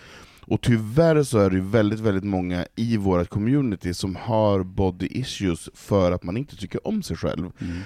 [0.48, 5.08] Och tyvärr så är det ju väldigt, väldigt många i vårt community som har body
[5.08, 7.52] issues för att man inte tycker om sig själv.
[7.60, 7.78] Mm.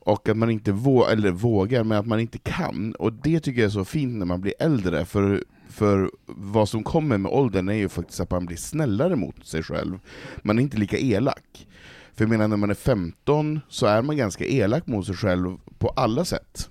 [0.00, 2.94] Och att man inte vå eller vågar, men att man inte kan.
[2.94, 6.82] Och det tycker jag är så fint när man blir äldre, för, för vad som
[6.82, 9.98] kommer med åldern är ju faktiskt att man blir snällare mot sig själv.
[10.42, 11.66] Man är inte lika elak.
[12.14, 15.56] För jag menar, när man är 15 så är man ganska elak mot sig själv
[15.78, 16.68] på alla sätt.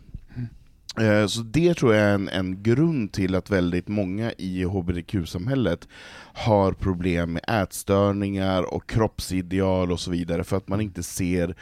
[1.02, 5.88] Eh, så det tror jag är en, en grund till att väldigt många i hbtq-samhället
[6.34, 11.56] har problem med ätstörningar och kroppsideal och så vidare, för att man inte ser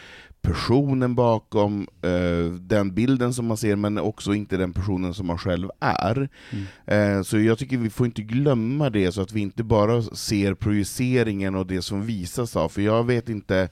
[0.47, 5.37] personen bakom eh, den bilden som man ser, men också inte den personen som man
[5.37, 6.29] själv är.
[6.85, 10.53] Eh, så jag tycker vi får inte glömma det, så att vi inte bara ser
[10.53, 13.69] projiceringen och det som visas av, för jag vet inte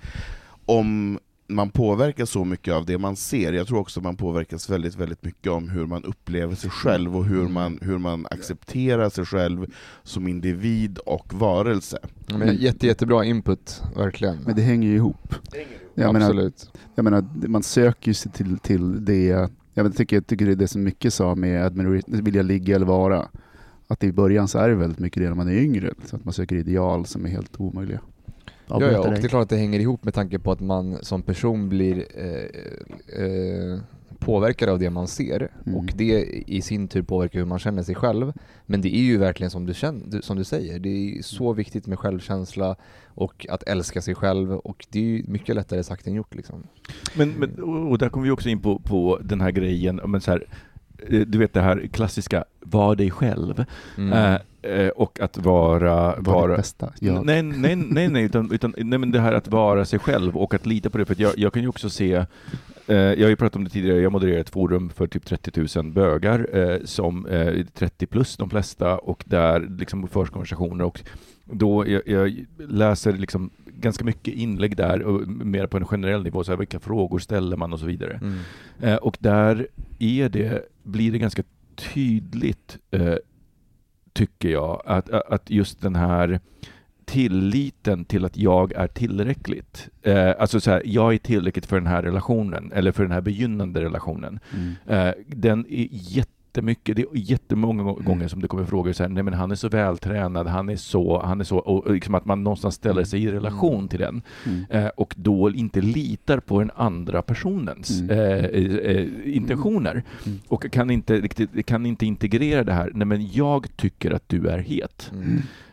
[0.66, 4.96] om man påverkas så mycket av det man ser, jag tror också man påverkas väldigt,
[4.96, 9.26] väldigt mycket om hur man upplever sig själv och hur man, hur man accepterar sig
[9.26, 9.66] själv
[10.04, 11.98] som individ och varelse.
[12.28, 14.38] Men jätte, jättebra input, verkligen.
[14.46, 15.36] Men det hänger ju ihop.
[15.96, 16.72] Jag menar, Absolut.
[16.96, 20.56] jag menar, man söker ju sig till, till det, jag, tycker, jag tycker det är
[20.56, 23.28] det som mycket sa med admiration, vilja ligga eller vara.
[23.88, 26.26] Att i början så är det väldigt mycket det när man är yngre, så att
[26.26, 28.00] man söker ideal som är helt omöjliga.
[28.68, 30.98] Ja, ja, och det är klart att det hänger ihop med tanke på att man
[31.02, 33.80] som person blir eh, eh,
[34.20, 35.80] påverkad av det man ser Mm.
[35.80, 38.34] och det i sin tur påverkar hur man känner sig själv.
[38.66, 41.88] Men det är ju verkligen som du, känner, som du säger, det är så viktigt
[41.88, 42.76] med självkänsla
[43.16, 46.64] och att älska sig själv och det är ju mycket lättare sagt än gjort liksom.
[47.16, 50.32] Men, men, och där kommer vi också in på, på den här grejen, men så
[50.32, 50.46] här,
[51.10, 53.66] eh, du vet det här klassiska, var dig själv.
[53.98, 54.14] Mm.
[54.14, 56.16] Eh, eh, och att vara...
[56.20, 56.94] Vara bästa.
[57.00, 57.22] Ja.
[57.22, 60.54] Nej, nej, nej, nej, utan, utan nej, men det här att vara sig själv och
[60.54, 61.06] att lita på det.
[61.06, 62.26] För jag, jag kan ju också se,
[62.94, 65.92] jag har ju pratat om det tidigare, jag modererar ett forum för typ 30 000
[65.92, 70.86] bögar, eh, som eh, 30 plus de flesta, och där liksom förs konversationer.
[70.86, 71.02] Och
[71.46, 76.44] då jag, jag läser liksom ganska mycket inlägg där, och mer på en generell nivå,
[76.44, 78.20] så här, vilka frågor ställer man och så vidare.
[78.22, 78.40] Mm.
[78.82, 79.68] Eh, och där
[80.00, 81.44] är det, blir det ganska
[81.76, 83.16] tydligt, eh,
[84.14, 86.40] tycker jag, att, att just den här
[87.06, 89.90] tilliten till att jag är tillräckligt.
[90.02, 93.22] Eh, alltså så här, jag är tillräckligt för den här relationen, eller för den här
[93.22, 94.40] begynnande relationen.
[94.54, 95.08] Mm.
[95.08, 99.10] Eh, den är jättemycket, det är jättemånga gå- gånger som det kommer frågor så här,
[99.10, 102.26] nej men han är så vältränad, han är så, han är så, och liksom att
[102.26, 104.22] man någonstans ställer sig i relation till den.
[104.46, 104.66] Mm.
[104.70, 108.10] Eh, och då inte litar på den andra personens Mm.
[108.20, 110.04] eh, eh, intentioner.
[110.26, 110.40] Mm.
[110.48, 111.28] Och kan inte,
[111.66, 115.12] kan inte integrera det här, nej men jag tycker att du är het.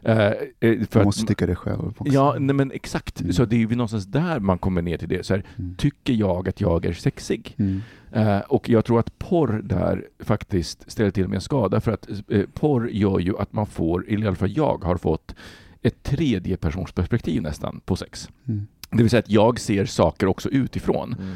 [0.04, 2.04] Eh, eh, för Man att- måste tycka det själv också.
[2.06, 3.20] Ja, nej men exakt.
[3.20, 3.32] Mm.
[3.32, 5.26] Så det är ju någonstans där man kommer ner till det.
[5.26, 5.74] Så här, Mm.
[5.74, 7.54] tycker jag att jag är sexig?
[7.58, 7.80] Mm.
[8.12, 12.08] Eh, och jag tror att porr där faktiskt ställer till med en skada för att
[12.28, 15.34] eh, porr gör ju att man får, eller i alla fall jag har fått,
[15.82, 18.28] ett tredjepersonsperspektiv nästan på sex.
[18.48, 18.66] Mm.
[18.90, 21.14] Det vill säga att jag ser saker också utifrån.
[21.18, 21.34] Mm.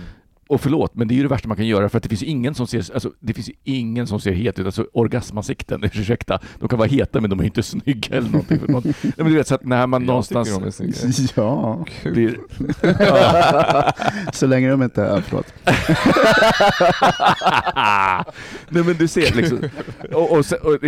[0.48, 2.22] Och förlåt, men det är ju det värsta man kan göra för att det finns
[2.22, 4.66] ju ingen som ser, alltså, det finns ju ingen som ser het ut.
[4.66, 8.58] Alltså orgasmansikten, ursäkta, de kan vara heta men de är inte snygga eller någonting.
[8.58, 10.70] För någon, nej, men du vet så att när man Jag någonstans tycker de är
[10.70, 10.96] snygga.
[11.36, 12.38] Ja, blir...
[14.32, 15.20] så länge de inte är...
[15.20, 15.54] Förlåt.
[18.68, 19.58] Nej men du ser liksom,
[20.12, 20.80] och, och, så, och, och,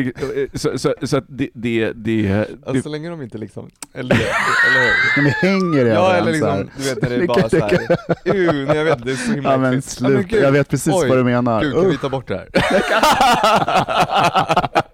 [0.54, 5.16] så, så, så att det, det, det, Alltså så länge de inte liksom, eller, eller
[5.16, 7.98] Men det hänger i Ja eller liksom, du vet när det är bara såhär,
[8.34, 9.88] uh, jag vet det är så himla Ja men äckligt.
[9.88, 11.62] slut, gud, jag vet precis oj, vad du menar.
[11.62, 12.00] Gud, kan vi Usch.
[12.00, 12.48] ta bort det här?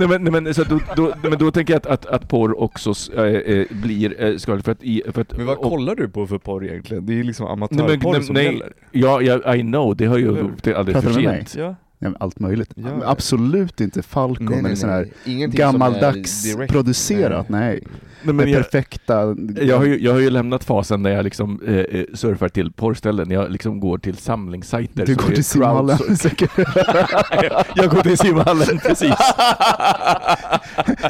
[0.00, 2.60] Nej men, nej, men, så då, då, men då tänker jag att, att, att porr
[2.60, 5.94] också äh, äh, blir äh, skadligt för att, i, för att Men vad och- kollar
[5.94, 7.06] du på för porr egentligen?
[7.06, 8.72] Det är ju liksom Nej, amatörporr som nej, gäller.
[8.90, 11.54] Ja, ja, I know, det har ju det är alldeles för sent.
[11.58, 11.74] Ja.
[12.02, 12.70] Ja, men allt möjligt.
[12.74, 12.88] Ja.
[13.04, 15.46] Absolut inte Falcon Nej, eller nej, sån här nej.
[15.48, 17.60] Gammaldags direkt- producerat, nej.
[17.60, 17.82] Nej,
[18.22, 19.36] Med men jag, perfekta...
[19.62, 22.72] jag, har ju, jag har ju lämnat fasen där jag liksom eh, eh, surfar till
[22.72, 25.06] porrställen, jag liksom går till samlingssajter.
[25.06, 26.50] Du går till simhallen säkert.
[27.76, 29.14] jag går till simhallen, precis.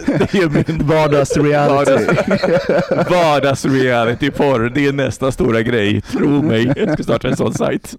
[0.07, 2.07] Det är min Vardagsreality.
[3.11, 4.71] vardagsrealityporr.
[4.75, 6.01] Det är nästa stora grej.
[6.01, 6.73] Tro mig.
[6.77, 7.97] Jag ska starta en sån sajt.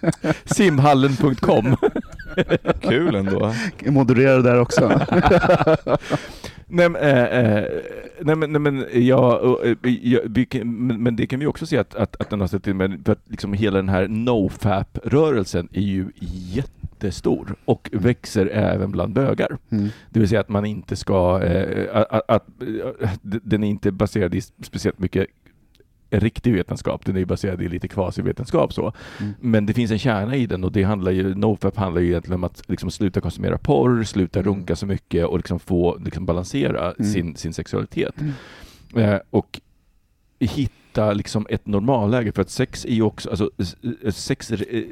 [0.44, 1.76] Simhallen.com.
[2.80, 3.54] Kul ändå.
[3.86, 4.88] Modererar där också.
[6.72, 7.64] Nej, men, eh, eh,
[8.20, 11.66] nej, men, nej, men, ja, och, eh, ja, kan, men, men det kan vi också
[11.66, 14.08] se att, att, att den har sett till med, för att liksom hela den här
[14.08, 19.58] nofap-rörelsen är ju jättestor och växer även bland bögar.
[19.70, 19.88] Mm.
[20.10, 22.46] Det vill säga att man inte ska, eh, att, att, att
[23.22, 25.26] den är inte baserad i speciellt mycket
[26.10, 28.92] riktig vetenskap, den är ju baserad i lite kvasivetenskap så.
[29.20, 29.32] Mm.
[29.40, 32.34] Men det finns en kärna i den och det handlar ju, NoFap handlar ju egentligen
[32.40, 34.52] om att liksom sluta konsumera porr, sluta Mm.
[34.54, 37.12] runka så mycket och liksom få liksom balansera Mm.
[37.12, 38.14] sin, sin sexualitet.
[38.20, 38.32] Mm.
[39.10, 39.60] Eh, och
[40.40, 43.76] hitta liksom ett normalläge, för att sex är ju också, alltså s-
[44.16, 44.82] sex eh,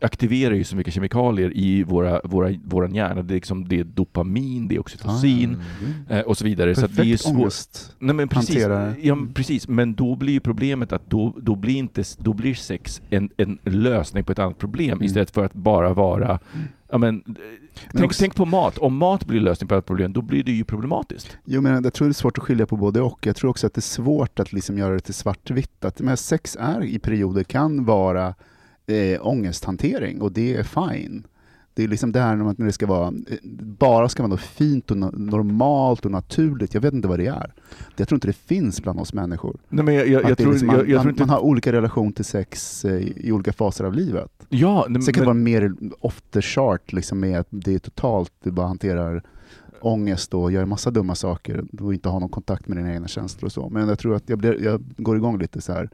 [0.00, 3.22] aktiverar ju så mycket kemikalier i våra, våra, våran hjärna.
[3.22, 6.02] Det är, liksom, det är dopamin, det är oxytocin Mm.
[6.08, 6.74] eh, och så vidare.
[6.74, 7.94] Så att det är Perfekt svårt.
[7.98, 8.58] Nej, men precis,
[9.02, 12.54] ja, men precis, men då blir ju problemet att då, då, blir, inte, då blir
[12.54, 15.04] sex en, en lösning på ett annat problem Mm.
[15.04, 16.38] istället för att bara vara
[16.92, 17.34] Ja, men, eh,
[17.92, 18.78] tänk, också- tänk på mat.
[18.78, 21.36] Om mat blir lösning på ett problem, då blir det ju problematiskt.
[21.44, 23.26] Jo, men jag tror det är svårt att skilja på både och.
[23.26, 25.84] Jag tror också att det är svårt att liksom göra det till svartvitt.
[25.84, 28.34] Att men sex är i perioder kan vara
[28.90, 31.24] eh, ångesthantering och det är fine.
[31.74, 33.12] Det är liksom det här man- när det ska vara,
[33.62, 36.74] bara ska vara något fint och no- normalt och naturligt.
[36.74, 37.52] Jag vet inte vad det är.
[37.96, 39.56] Jag tror inte det finns bland oss människor.
[39.68, 41.10] Nej, men jag, jag, Att jag det är tror, liksom, jag, man, jag man, tror
[41.12, 41.22] inte...
[41.22, 44.30] man har olika relation till sex eh, i olika faser av livet.
[44.48, 47.78] ja, nej, Sen kan det vara mer off the chart, liksom med att det är
[47.78, 49.22] totalt, du bara hanterar
[49.80, 53.44] ångest och gör massa dumma saker och inte har någon kontakt med dina egna känslor
[53.46, 53.68] och så.
[53.68, 55.90] Men jag tror att jag, blir, jag går igång lite så här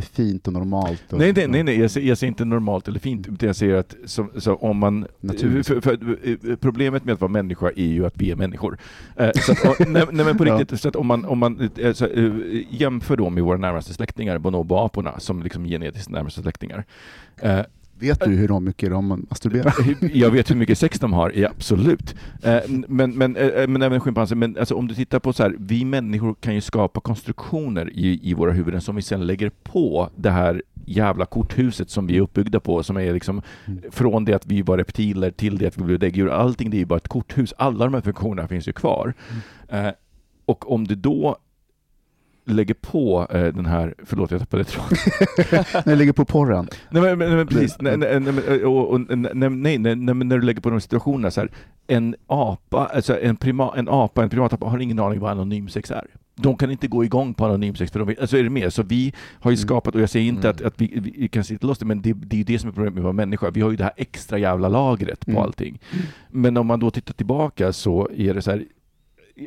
[0.00, 1.12] fint och normalt.
[1.12, 3.56] Och, nej, nej, nej, nej jag, säger, jag säger inte normalt eller fint, utan jag
[3.56, 3.94] säger att
[4.38, 5.06] så om man...
[5.38, 8.78] För, för, eh, problemet med att vara människa är ju att vi är människor.
[9.16, 10.58] Eh, så att, nej, nej, men på Ja.
[10.58, 12.08] riktigt, så att om man, om man eh, så,
[12.70, 16.84] jämför då med våra närmaste släktingar, bonoboaporna, som liksom genetiskt närmaste släktingar.
[17.36, 17.60] Eh,
[18.02, 19.74] Vet du hur de mycket de masturberar?
[20.12, 22.14] Jag vet hur mycket sex de har, ja, absolut.
[22.42, 24.36] Eh, Men, men, eh, men även schimpanser.
[24.36, 28.20] Men alltså, om du tittar på så här, vi människor kan ju skapa konstruktioner i,
[28.30, 32.20] i våra huvuden som vi sen lägger på det här jävla korthuset som vi är
[32.20, 33.82] uppbyggda på, som är liksom Mm.
[33.90, 36.28] från det att vi var reptiler till det att vi blev däggdjur.
[36.28, 37.54] Allting det är ju bara ett korthus.
[37.56, 39.14] Alla de här funktionerna finns ju kvar.
[39.70, 39.86] Mm.
[39.86, 39.92] Eh,
[40.44, 41.36] Och om du då
[42.44, 44.98] lägger på eh, den här, förlåt jag tappade tråden.
[45.84, 46.68] När jag ligger på porren.
[46.90, 50.80] Nej men, men, men precis, nej, nej, nej, och, och, när du lägger på de
[50.80, 51.50] situationerna så här,
[51.86, 56.06] en apa, alltså en, prima, en apa, en primatapa har ingen aning vad anonymsex är.
[56.34, 58.70] De kan inte gå igång på anonymsex, för de alltså är det mer?
[58.70, 59.66] Så vi har ju Mm.
[59.66, 60.56] skapat, och jag säger inte Mm.
[60.56, 62.72] att, att vi, vi, kan sitta loss det, men det, det är det som är
[62.72, 63.50] problemet med att vara människa.
[63.50, 65.42] Vi har ju det här extra jävla lagret på Mm.
[65.42, 65.80] allting.
[66.30, 68.64] Men om man då tittar tillbaka så är det så här,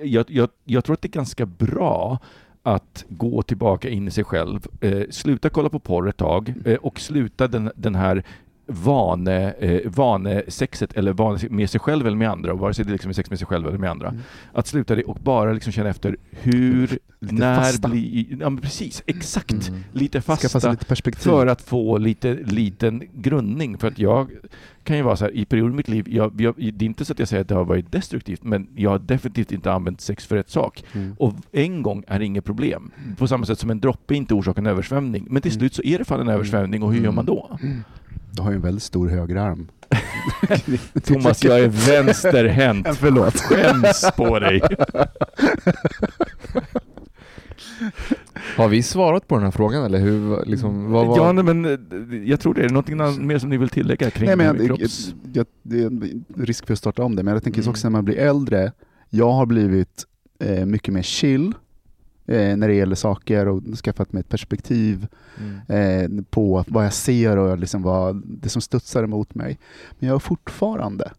[0.03, 2.19] jag, jag, jag tror att det är ganska bra
[2.65, 6.75] att gå tillbaka in i sig själv, eh, sluta kolla på porr ett tag eh,
[6.75, 8.23] och sluta den, den här
[8.67, 12.91] vane, eh, vanesexet eller vane med sig själv eller med andra, och vare sig det
[12.91, 14.07] liksom är sex med sig själv eller med andra.
[14.09, 14.21] Mm.
[14.53, 17.87] Att sluta det och bara liksom känna efter hur, Lite när fasta.
[17.89, 18.37] blir...
[18.41, 19.51] Ja precis, exakt.
[19.69, 19.83] Mm.
[19.91, 23.77] Lite fasta lite för att få lite liten grundning.
[23.77, 24.29] För att jag
[24.83, 27.05] kan ju vara så här, i perioder i mitt liv, jag, jag, det är inte
[27.05, 30.01] så att jag säger att det har varit destruktivt, men jag har definitivt inte använt
[30.01, 30.83] sex för rätt sak.
[30.93, 31.15] Mm.
[31.19, 32.91] Och en gång är det inget problem.
[33.17, 35.27] På samma sätt som en droppe inte orsakar en översvämning.
[35.29, 35.59] Men till Mm.
[35.59, 37.59] slut så är det fan en översvämning och hur gör man då?
[38.35, 39.67] Du har ju en väldigt stor högerarm.
[41.03, 42.87] Thomas, jag är vänsterhänt.
[42.97, 43.35] Förlåt.
[43.41, 44.61] Skäms på dig.
[48.57, 51.17] Har vi svarat på den här frågan eller hur, liksom, vad var...
[51.17, 51.63] Ja, nej, men
[52.27, 52.61] jag tror det.
[52.61, 55.13] Är det någonting mer som ni vill tillägga kring Nej, men jag, kropps...
[55.33, 57.69] jag, det är en risk för att starta om det, men jag tänker Mm.
[57.69, 58.71] också när man blir äldre,
[59.09, 60.05] jag har blivit
[60.39, 61.53] eh, mycket mer chill
[62.25, 65.07] eh, när det gäller saker och skaffat mig ett perspektiv
[65.67, 66.17] Mm.
[66.17, 69.59] eh, på vad jag ser och liksom vad, det som studsar emot mig.
[69.99, 71.11] Men jag har fortfarande,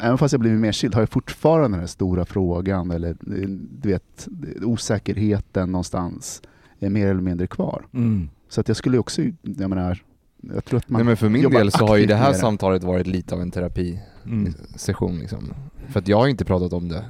[0.00, 3.48] även fast jag blivit mer chill, har jag fortfarande den här stora frågan eller eh,
[3.82, 4.28] du vet,
[4.62, 6.42] osäkerheten någonstans
[6.78, 7.86] är mer eller mindre kvar.
[7.94, 8.28] Mm.
[8.48, 10.02] Så att jag skulle också, jag menar,
[10.54, 12.82] jag tror att man Nej, men för min del så har ju det här samtalet
[12.84, 15.20] varit lite av en terapisession Mm.
[15.20, 15.54] liksom.
[15.88, 17.04] För att jag har inte pratat om det.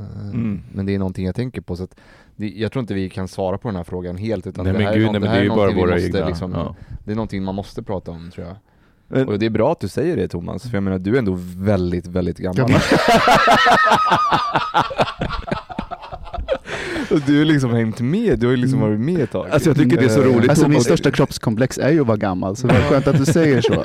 [0.00, 0.62] Eh, Mm.
[0.74, 1.94] Men det är någonting jag tänker på så att
[2.36, 4.84] det, jag tror inte vi kan svara på den här frågan helt utan Nej det
[4.84, 6.26] här gud, är, nej, det det här är ju bara vi måste egna.
[6.28, 6.76] liksom, ja.
[7.04, 8.56] Det är någonting man måste prata om tror jag.
[9.08, 11.18] Men- Och det är bra att du säger det Thomas, för jag menar du är
[11.18, 12.70] ändå väldigt, väldigt gammal.
[17.10, 17.22] Gammal.
[17.26, 19.46] Du har liksom hängt med, du har ju liksom varit med ett tag.
[19.50, 20.50] Alltså jag tycker det är så Eh, roligt.
[20.50, 23.18] Alltså min Thomas- största kroppskomplex är ju att vara gammal, så det är skönt att
[23.18, 23.84] du säger så.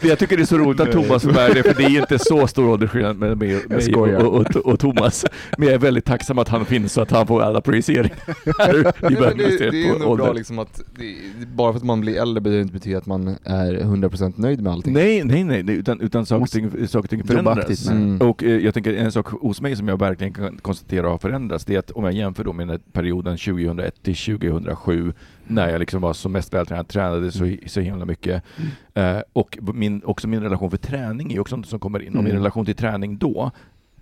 [0.00, 2.18] Det jag tycker det är så roligt att Thomas bära det, för det är inte
[2.18, 5.26] så stor åldersskillnad mellan mig, och, mig och, och, och, och Thomas.
[5.58, 8.16] Men jag är väldigt tacksam att han finns så att han får alla projiceringar.
[9.00, 12.62] Det, det är nog bra liksom att, det, bara för att man blir äldre behöver
[12.62, 14.92] inte betyda att man är 100% nöjd med allting.
[14.92, 17.88] Nej, nej, nej, nej, utan, utan saker, och ting, saker och ting förändras.
[17.88, 18.20] Mm.
[18.20, 21.64] Och eh, jag tänker en sak hos mig som jag verkligen kan konstatera har förändrats,
[21.64, 25.12] det är att om jag jämför då med perioden 2001 till 2007,
[25.46, 28.42] när jag liksom var som mest vältränad, tränade så, så himla mycket.
[28.94, 32.08] Eh, och min, också min relation för träning är också något som kommer in.
[32.16, 32.36] Och min Mm.
[32.42, 33.50] relation till träning då,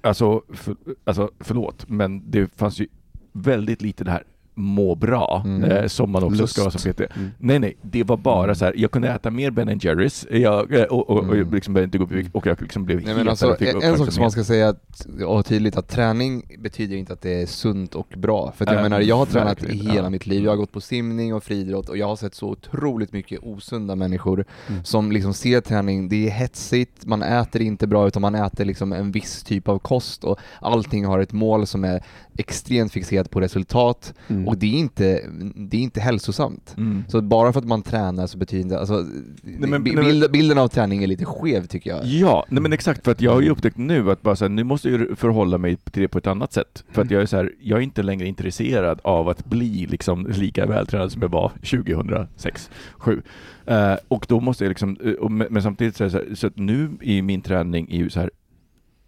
[0.01, 2.87] alltså, för, alltså förlåt, men det fanns ju
[3.33, 4.25] väldigt lite det här
[4.59, 5.71] må bra, Mm.
[5.71, 6.53] eh, som man också Lust.
[6.53, 7.01] ska vara som PT.
[7.01, 7.31] Mm.
[7.39, 8.75] Nej, nej, det var bara så här.
[8.77, 11.55] jag kunde äta mer Ben Jerrys jag, eh, och, och, och Mm.
[11.55, 13.99] liksom började inte gå upp i och jag liksom blev Nej, men alltså, en, en
[13.99, 17.47] sak som man ska säga att, och tydligt att träning betyder inte att det är
[17.47, 18.53] sunt och bra.
[18.57, 20.11] För att jag Äh, menar, jag har tränat i hela ja.
[20.11, 20.45] mitt liv.
[20.45, 23.95] Jag har gått på simning och friidrott och jag har sett så otroligt mycket osunda
[23.97, 24.85] människor Mm.
[24.85, 28.93] som liksom ser träning, det är hetsigt, man äter inte bra utan man äter liksom
[28.93, 32.03] en viss typ av kost och allting har ett mål som är
[32.39, 34.49] extremt fixerat på resultat Mm.
[34.49, 35.23] och det är inte,
[35.57, 36.75] det är inte hälsosamt.
[36.77, 37.05] Mm.
[37.09, 39.07] Så bara för att man tränar så betyder inte, alltså,
[39.43, 42.05] nej, men- bild, bilden av träning är lite skev tycker jag.
[42.05, 44.51] Ja, nej men exakt, för att jag har ju upptäckt nu att bara så här,
[44.51, 46.85] nu måste jag förhålla mig till det på ett annat sätt.
[46.93, 50.27] För att jag är så här, jag är inte längre intresserad av att bli liksom
[50.27, 52.71] lika vältränad som jag var 2006,
[53.05, 53.23] 2007.
[53.67, 56.35] Eh, och då måste jag liksom, eh, men men samtidigt så, är det så, här,
[56.35, 58.38] så att nu i min träning är ju så här, nej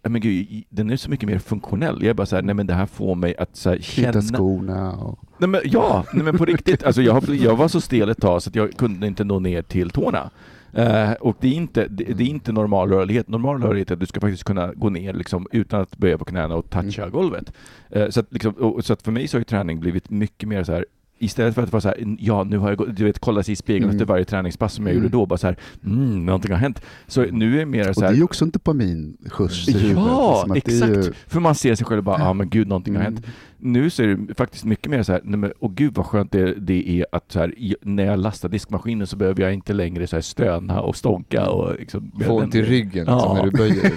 [0.09, 1.97] men gud, den är så mycket mer funktionell.
[2.01, 4.21] Jag är bara så här, nej men det här får mig att så här, känna...
[4.21, 5.19] skorna och...
[5.37, 6.83] Nej men, ja, nej men på riktigt.
[6.83, 9.61] Alltså jag, jag var så stel ett tag så att jag kunde inte nå ner
[9.61, 10.29] till tårna.
[10.73, 13.27] Eh, och det är, inte, det, det är inte normal rörlighet.
[13.27, 16.25] Normal rörlighet är att du ska faktiskt kunna gå ner liksom, utan att böja på
[16.25, 17.53] knäna och toucha golvet.
[17.89, 20.49] Eh, så, att, liksom, och, så att för mig så har ju träning blivit mycket
[20.49, 20.85] mer så här
[21.23, 23.51] Istället för att vara så här, ja nu har jag gått, du vet kolla sig
[23.53, 23.95] i spegeln Mm.
[23.95, 25.03] efter varje träningspass som jag Mm.
[25.03, 26.81] gjorde då, bara så här, mm, någonting har hänt.
[27.07, 29.67] Så nu är det mer Och så det här, är ju också en dopaminskjuts.
[29.67, 31.07] Ja, liksom, det är exakt.
[31.07, 33.13] ju- För man ser sig själv och bara, ja ah, men gud någonting har Mm.
[33.13, 33.25] hänt.
[33.63, 36.31] Nu så är det faktiskt mycket mer så här, nej men åh gud vad skönt
[36.31, 40.07] det, det är att så här, när jag lastar diskmaskinen så behöver jag inte längre
[40.07, 42.11] så här stöna och stånka och liksom...
[42.25, 43.33] Få ont i ryggen liksom, Ja.
[43.33, 43.91] när du böjer.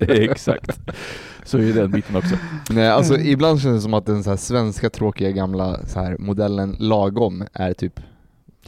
[0.30, 0.80] Exakt.
[1.44, 2.34] Så är den biten också.
[2.70, 6.16] Nej, alltså ibland känns det som att den så här svenska tråkiga gamla så här,
[6.18, 8.00] modellen lagom är typ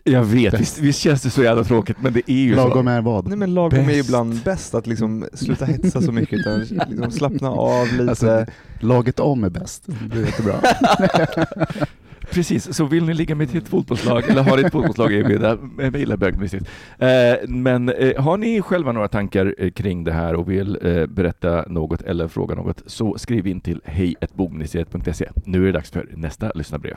[0.04, 2.90] Jag vet, visst, visst känns det så jävla tråkigt men det är ju Lagom så.
[2.90, 3.28] är vad?
[3.28, 4.08] Nej men lagom är Bäst.
[4.08, 8.10] ibland bäst att liksom sluta hetsa så mycket utan liksom slappna av lite.
[8.10, 8.46] Alltså,
[8.80, 9.82] laget om är bäst.
[10.12, 10.54] Det är jättebra.
[12.30, 15.58] Precis, så vill ni ligga med ett fotbollslag eller har ett fotbollslag erbjuda,
[15.92, 16.68] mejla bögministeriet.
[16.98, 21.06] Eh, men eh, har ni själva några tankar eh, kring det här och vill eh,
[21.06, 25.28] berätta något eller fråga något så skriv in till hejatbogministeriet.se.
[25.44, 26.96] Nu är det dags för nästa lyssnarbrev.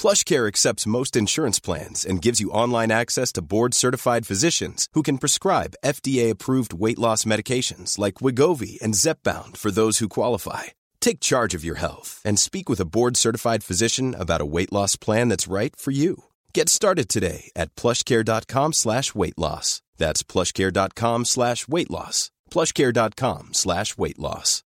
[0.00, 5.18] PlushCare accepts most insurance plans and gives you online access to board-certified physicians who can
[5.18, 10.64] prescribe FDA-approved weight loss medications like Wigovi and Zepbound for those who qualify.
[11.02, 14.96] Take charge of your health and speak with a board-certified physician about a weight loss
[14.96, 16.24] plan that's right for you.
[16.54, 19.82] Get started today at plushcare.com slash weight loss.
[19.98, 22.30] That's plushcare.com slash weight loss.
[22.50, 24.62] plushcare.com slash weight loss.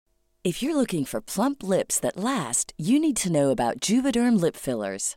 [0.44, 4.56] If you're looking for plump lips that last, you need to know about Juvederm lip
[4.56, 5.16] fillers.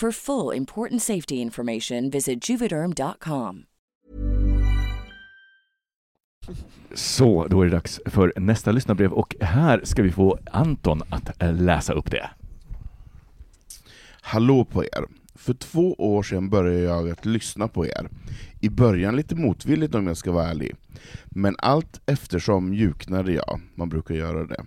[0.00, 3.64] For full important safety information, visit juvederm.com.
[6.94, 11.42] Så, då är det dags för nästa lyssnarbrev och här ska vi få Anton att
[11.42, 12.30] eh, läsa upp det.
[14.20, 15.04] Hallå på er!
[15.34, 18.08] För två år sedan började jag att lyssna på er.
[18.60, 20.76] I början lite motvilligt om jag ska vara ärlig.
[21.24, 24.64] Men allt eftersom mjuknade jag, man brukar göra det.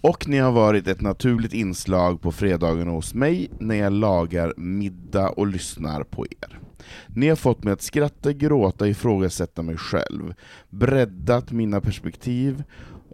[0.00, 5.28] Och ni har varit ett naturligt inslag på fredagarna hos mig när jag lagar middag
[5.28, 6.60] och lyssnar på er.
[7.06, 10.34] Ni har fått mig att skratta, gråta, ifrågasätta mig själv,
[10.70, 12.62] breddat mina perspektiv,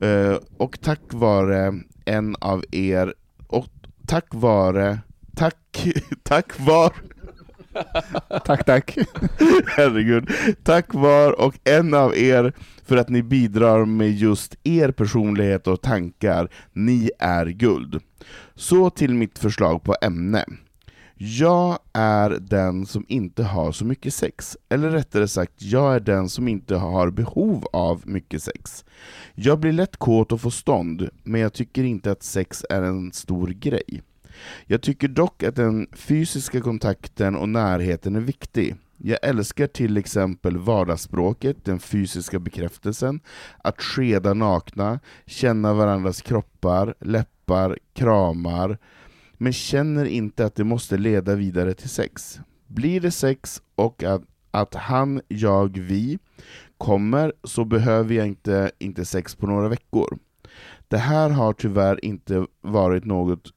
[0.01, 3.15] eh, och tack vare en av er,
[3.47, 3.69] och
[4.07, 4.99] tack vare,
[5.37, 5.87] tack,
[6.23, 6.93] tack vare...
[8.45, 8.97] Tack, tack.
[9.67, 10.31] Herregud.
[10.63, 12.53] Tack var och en av er
[12.85, 16.49] för att ni bidrar med just er personlighet och tankar.
[16.73, 18.01] Ni är guld.
[18.55, 20.45] Så till mitt förslag på ämne.
[21.25, 26.29] Jag är den som inte har så mycket sex, eller rättare sagt, jag är den
[26.29, 28.85] som inte har behov av mycket sex.
[29.35, 33.13] Jag blir lätt kåt och får stånd, men jag tycker inte att sex är en
[33.13, 34.03] stor grej.
[34.67, 38.77] Jag tycker dock att den fysiska kontakten och närheten är viktig.
[38.97, 43.21] Jag älskar till exempel vardagsspråket, den fysiska bekräftelsen,
[43.65, 48.79] att skeda nakna, känna varandras kroppar, läppar, kramar,
[49.33, 52.41] men känner inte att det måste leda vidare till sex.
[52.67, 56.19] Blir det sex och att, att han, jag, vi
[56.79, 60.19] kommer så behöver jag inte, inte sex på några veckor.
[60.89, 63.51] Det här har tyvärr inte varit något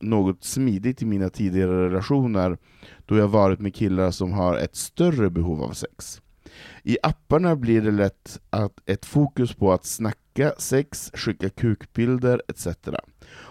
[0.00, 2.58] något smidigt i mina tidigare relationer
[3.06, 6.20] då jag varit med killar som har ett större behov av sex.
[6.82, 12.66] I apparna blir det lätt att ett fokus på att snacka sex, skicka kukbilder etc.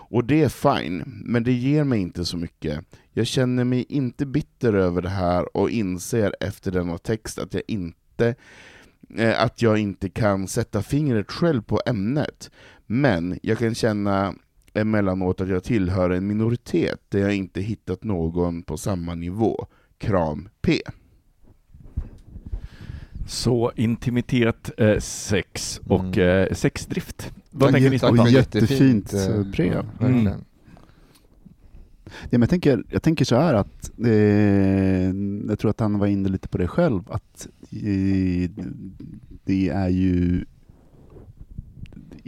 [0.09, 2.85] Och det är fine, men det ger mig inte så mycket.
[3.11, 7.63] Jag känner mig inte bitter över det här och inser efter denna text att jag
[7.67, 8.35] inte
[9.15, 12.51] eh, att jag inte kan sätta fingret själv på ämnet.
[12.85, 14.35] Men jag kan känna
[14.73, 19.65] emellanåt att jag tillhör en minoritet där jag inte hittat någon på samma nivå.
[19.97, 20.79] Kram P.
[23.27, 26.47] Så intimitet, eh, sex och Mm.
[26.47, 27.31] eh, sexdrift.
[27.51, 28.25] Vad Ja, tänker ni Spontan?
[28.25, 29.73] och jättefint, eh, eh, brev.
[29.73, 30.27] ja, verkligen.
[30.27, 30.43] Mm.
[32.21, 35.13] Ja, men jag, tänker, jag tänker så här att, eh,
[35.49, 38.49] jag tror att han var inne lite på det själv, att eh,
[39.43, 40.45] det är ju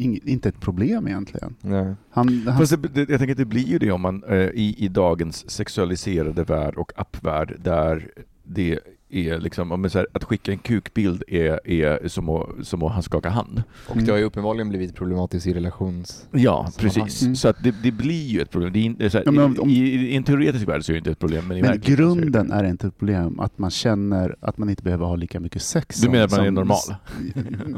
[0.02, 1.56] ing, inte ett problem egentligen.
[1.62, 1.96] Nej.
[2.10, 4.38] Han, han, Fast det, det, jag tänker att det blir ju det om man eh,
[4.38, 8.12] i, i dagens sexualiserade värld och appvärld där
[8.44, 8.80] det
[9.12, 13.30] är liksom, säger, att skicka en kukbild är, är som, att, som att han skakar
[13.30, 13.64] hand.
[13.88, 16.28] Och det har ju uppenbarligen blivit problematiskt i relations...
[16.32, 17.22] Ja, precis.
[17.22, 17.36] Mm.
[17.36, 18.96] Så att det, det blir ju ett problem.
[19.00, 20.94] Det är, här, Ja, men om- om- i, i, I en teoretisk värld så är
[20.94, 23.40] det inte ett problem, men i men är det- grunden är det inte ett problem
[23.40, 25.96] att man känner att man inte behöver ha lika mycket sex.
[25.98, 26.80] Du som- menar att man är som- normal?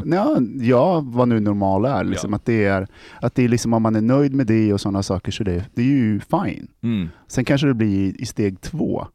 [0.05, 2.03] Ja, ja, vad nu normal är.
[2.03, 2.29] Liksom.
[2.29, 2.35] Ja.
[2.35, 2.87] Att det är,
[3.21, 5.65] att det är liksom, om man är nöjd med det och sådana saker så det,
[5.73, 6.67] det är ju fine.
[6.83, 7.09] Mm.
[7.27, 9.07] Sen kanske det blir i steg två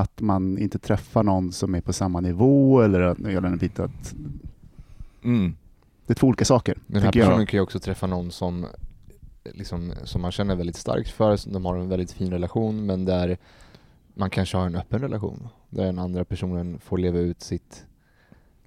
[0.00, 3.80] att man inte träffar någon som är på samma nivå eller att, eller en bit
[3.80, 4.14] att
[5.24, 5.56] Mm.
[6.06, 6.78] det är två olika saker.
[6.86, 7.28] Den här tycker jag.
[7.28, 8.66] personen kan ju också träffa någon som,
[9.44, 13.04] liksom, som man känner väldigt starkt för, som de har en väldigt fin relation, men
[13.04, 13.38] där
[14.14, 15.48] man kanske har en öppen relation.
[15.70, 17.84] Där den andra personen får leva ut sitt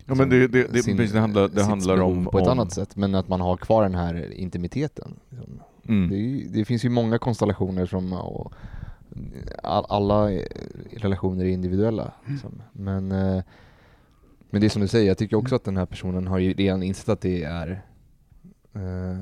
[0.05, 2.25] Ja, men det, det, det, sin- precis, det handlar, det handlar om...
[2.25, 5.19] på ett om, annat sätt, men att man har kvar den här intimiteten.
[5.29, 5.59] Liksom.
[5.87, 6.09] Mm.
[6.09, 8.53] Det, är ju, det finns ju många konstellationer som och
[9.63, 10.31] all, alla
[10.97, 12.13] relationer är individuella.
[12.25, 12.61] Liksom.
[12.73, 13.43] Men, eh,
[14.49, 16.53] men det är som du säger, jag tycker också att den här personen har ju
[16.53, 17.69] redan insett att det är
[18.73, 19.17] eh,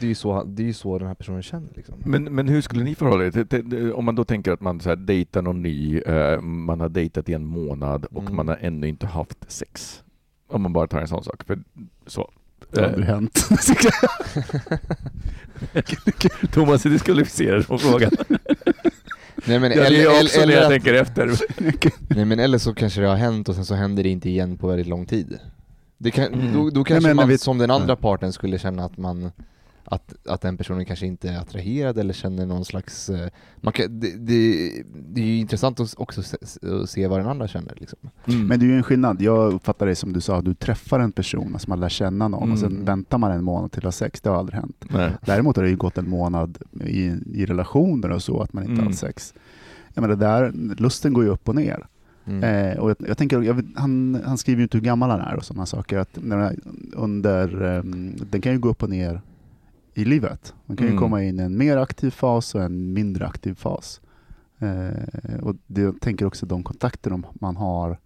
[0.00, 1.94] det är ju så, det är ju så den här personen känner liksom.
[2.04, 4.60] Men, men hur skulle ni förhålla er till, till, till, om man då tänker att
[4.60, 8.36] man så här dejtar någon ny, eh, man har dejtat i en månad och Mm.
[8.36, 10.02] man har ännu inte haft sex.
[10.48, 11.44] Om man bara tar en sån sak.
[11.44, 11.58] För,
[12.06, 12.30] så.
[12.70, 13.48] Det har aldrig Eh, hänt.
[16.52, 18.10] Thomas är diskvalificerad från frågan.
[19.50, 21.30] Nej men, Ja, det är också eller, när jag att- tänker efter.
[22.14, 24.56] nej men eller så kanske det har hänt och sen så händer det inte igen
[24.58, 25.38] på väldigt lång tid.
[25.98, 26.52] Det kan, Mm.
[26.54, 28.02] då, då kanske men när man vi- som den andra Nej.
[28.02, 29.30] parten skulle känna att man
[29.92, 33.10] att, att den personen kanske inte är attraherad eller känner någon slags...
[33.10, 34.72] eh, Man kan, det, det,
[35.08, 36.36] det är ju intressant att också se,
[36.82, 37.74] att se vad den andra känner.
[37.76, 37.98] Liksom.
[38.26, 38.46] Mm.
[38.46, 39.22] Men det är ju en skillnad.
[39.22, 42.52] Jag uppfattar det som du sa, du träffar en person, alltså man lär känna någon
[42.52, 42.84] och sen Mm.
[42.84, 44.20] väntar man en månad till att ha sex.
[44.20, 44.84] Det har aldrig hänt.
[44.90, 45.10] Nej.
[45.26, 48.72] Däremot har det ju gått en månad i, i relationer och så, att man inte
[48.72, 48.84] Mm.
[48.84, 49.34] har haft sex.
[49.94, 51.86] Jag menar, där, lusten går ju upp och ner.
[52.26, 52.42] Mm.
[52.72, 55.20] Eh, och jag, jag tänker, jag vet, han, han skriver ju inte hur gammal han
[55.20, 55.98] är och sådana saker.
[55.98, 56.56] Att när,
[56.92, 59.20] under, ehm, den kan ju gå upp och ner
[59.94, 60.54] i livet.
[60.66, 61.02] Man kan ju Mm.
[61.02, 64.00] komma in i en mer aktiv fas och en mindre aktiv fas.
[64.58, 67.98] Eh, och det, jag tänker också de kontakter man har.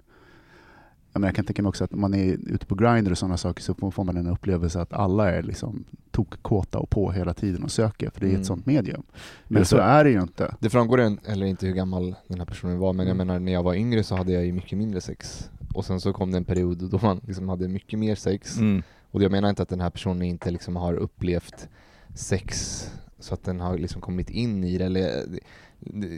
[1.12, 3.18] Jag, menar, jag kan tänka mig också att om man är ute på Grindr och
[3.18, 7.34] sådana saker så får, man en upplevelse att alla är liksom tokkåta och på hela
[7.34, 8.40] tiden och söker, för det är Mm.
[8.40, 9.02] ett sånt medium.
[9.48, 9.82] Men Just så det.
[9.82, 10.54] är det ju inte.
[10.60, 13.26] Det framgår en, eller inte hur gammal den här personen var, men jag Mm.
[13.26, 15.50] menar när jag var yngre så hade jag ju mycket mindre sex.
[15.74, 18.58] Och sen så kom det en period då man liksom hade mycket mer sex.
[18.58, 18.82] Mm.
[19.14, 21.68] Och jag menar inte att den här personen inte liksom har upplevt
[22.14, 22.80] sex
[23.18, 24.84] så att den har liksom kommit in i det.
[24.84, 25.24] Eller,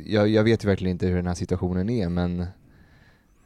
[0.06, 2.46] jag, jag vet ju verkligen inte hur den här situationen är men,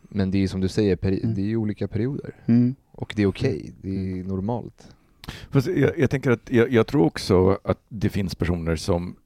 [0.03, 1.35] men det är ju som du säger, peri- Mm.
[1.35, 2.35] det är ju olika perioder.
[2.47, 2.75] Mm.
[2.93, 4.89] Och det är okej, det är normalt.
[5.53, 9.17] Jag, jag tänker att jag, jag tror också att det finns personer som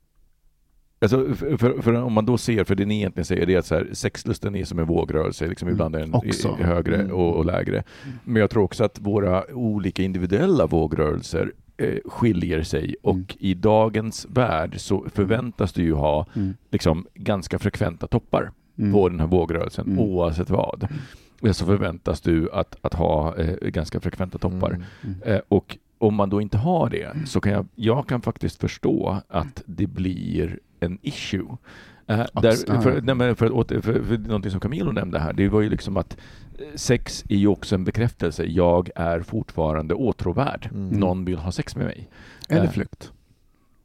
[1.04, 3.58] Alltså för, för, för om man då ser, för det ni egentligen säger det är
[3.58, 5.74] att så här, sexlusten är som en vågrörelse, liksom Mm.
[5.76, 6.56] ibland är den Också.
[6.60, 7.12] högre Mm.
[7.12, 7.82] och, och lägre.
[8.24, 13.26] Men jag tror också att våra olika individuella vågrörelser eh, skiljer sig och Mm.
[13.38, 16.54] i dagens värld så förväntas du ju ha Mm.
[16.70, 18.92] liksom ganska frekventa toppar Mm.
[18.92, 19.98] på den här vågrörelsen Mm.
[19.98, 20.88] oavsett vad.
[21.52, 24.70] Så förväntas du att, att ha eh, ganska frekventa toppar.
[24.70, 24.82] Mm.
[25.04, 25.16] Mm.
[25.34, 29.16] Eh, och om man då inte har det så kan jag, jag kan faktiskt förstå
[29.28, 31.56] att det blir en issue.
[32.06, 35.60] Eh, där, ja, för, nej, för, för, för någonting som Camilo nämnde här, det var
[35.60, 36.16] ju liksom att
[36.58, 38.44] eh, sex är ju också en bekräftelse.
[38.44, 40.68] Jag är fortfarande åtråvärd.
[40.74, 40.88] Mm.
[41.00, 42.08] Någon vill ha sex med mig.
[42.48, 43.12] Eller Eh, flykt.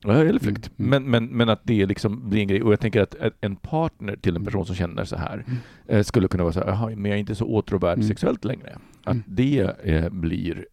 [0.04, 0.72] Ja, eller flykt.
[0.78, 0.90] Mm.
[0.90, 2.64] Men, men, men att det liksom blir en grej.
[2.64, 5.46] Och jag tänker att en partner till en person som känner så här
[5.88, 6.04] Mm.
[6.04, 8.08] skulle kunna vara så här, "Jaha, men jag är inte så åtråvärd Mm.
[8.08, 8.78] sexuellt längre.
[9.04, 9.24] Att Mm.
[9.28, 10.66] det eh, blir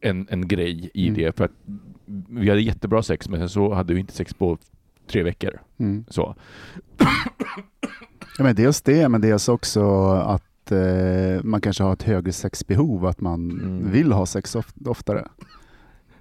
[0.00, 1.20] en, en grej i Mm.
[1.20, 1.36] det.
[1.36, 1.50] För att
[2.28, 4.58] vi hade jättebra sex, men sen så hade vi inte sex på
[5.06, 5.60] tre veckor.
[5.78, 6.04] Mm.
[6.08, 6.34] Så.
[8.38, 13.06] Ja, men dels det, men dels också att eh, man kanske har ett högre sexbehov,
[13.06, 13.90] att man Mm.
[13.90, 15.28] vill ha sex of- oftare.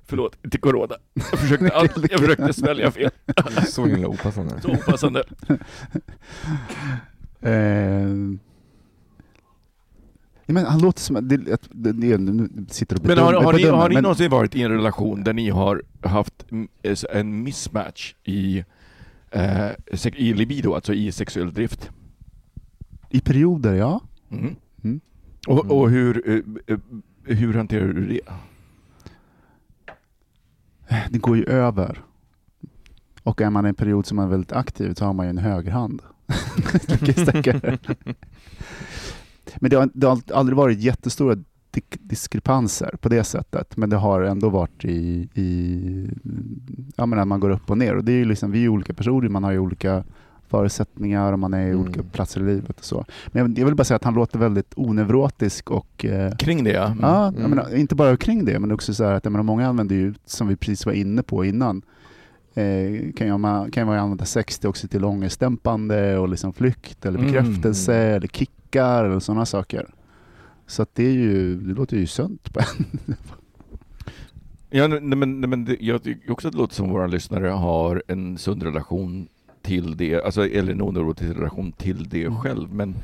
[0.07, 0.95] Förlåt, inte corona.
[1.13, 3.11] Jag försökte, allt, jag försökte svälja fel.
[3.67, 4.61] Så himla opassande.
[4.61, 5.23] Så opassande.
[7.41, 8.07] Eh,
[10.47, 11.27] men han låter som...
[11.27, 14.03] Det, det, det, det, nu sitter och Men har, har, ni, bedömer, har ni men-
[14.03, 16.45] någonsin varit i en relation där ni har haft
[17.13, 18.63] en mismatch i,
[19.35, 19.71] eh,
[20.15, 21.91] i libido, alltså i sexuell drift?
[23.09, 24.01] I perioder, ja.
[24.31, 24.55] Mm.
[24.83, 24.99] Mm.
[25.47, 26.79] Och, och hur, eh, eh,
[27.23, 28.21] hur hanterar du det?
[31.09, 32.01] Det går ju över.
[33.23, 35.37] Och är man i en period som är väldigt aktiv så har man ju en
[35.37, 36.01] högerhand.
[39.59, 41.37] Men det har, det har aldrig varit jättestora
[41.99, 43.77] diskrepanser på det sättet.
[43.77, 46.09] Men det har ändå varit i, i
[46.95, 47.95] ja, men man går upp och ner.
[47.95, 50.03] Och det är ju liksom, vi är ju olika personer, man har ju olika
[50.47, 51.81] förutsättningar och man är i Mm.
[51.81, 53.05] olika platser i livet och så.
[53.27, 56.71] Men jag, jag vill bara säga att han låter väldigt onevrotisk och eh, Kring det,
[56.71, 56.95] ja.
[57.01, 57.49] Ja, jag Mm.
[57.49, 60.13] menar, inte bara kring det, men också så här att jag menar, många använder ju,
[60.25, 61.81] som vi precis var inne på innan,
[62.53, 67.19] eh, kan, man kan ju använda sex till också till ångestdämpande och liksom flykt eller
[67.19, 67.31] Mm.
[67.31, 69.87] bekräftelse eller kickar eller sådana saker.
[70.67, 72.53] Så det, är ju, det låter ju sunt.
[72.53, 72.85] på en.
[74.69, 77.47] ja nej, men, nej, men det, jag tycker också att det låter som våra lyssnare
[77.47, 79.27] har en sund relation
[79.61, 82.39] till det, alltså, eller en onevrotisk relation till det Mm.
[82.39, 82.73] själv.
[82.73, 82.95] Men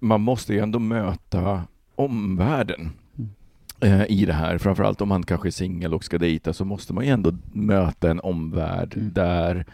[0.00, 1.62] man måste ju ändå möta
[1.94, 4.00] omvärlden Mm.
[4.00, 4.58] eh, i det här.
[4.58, 8.10] Framförallt om man kanske är singel och ska dejta så måste man ju ändå möta
[8.10, 9.12] en omvärld Mm.
[9.12, 9.66] där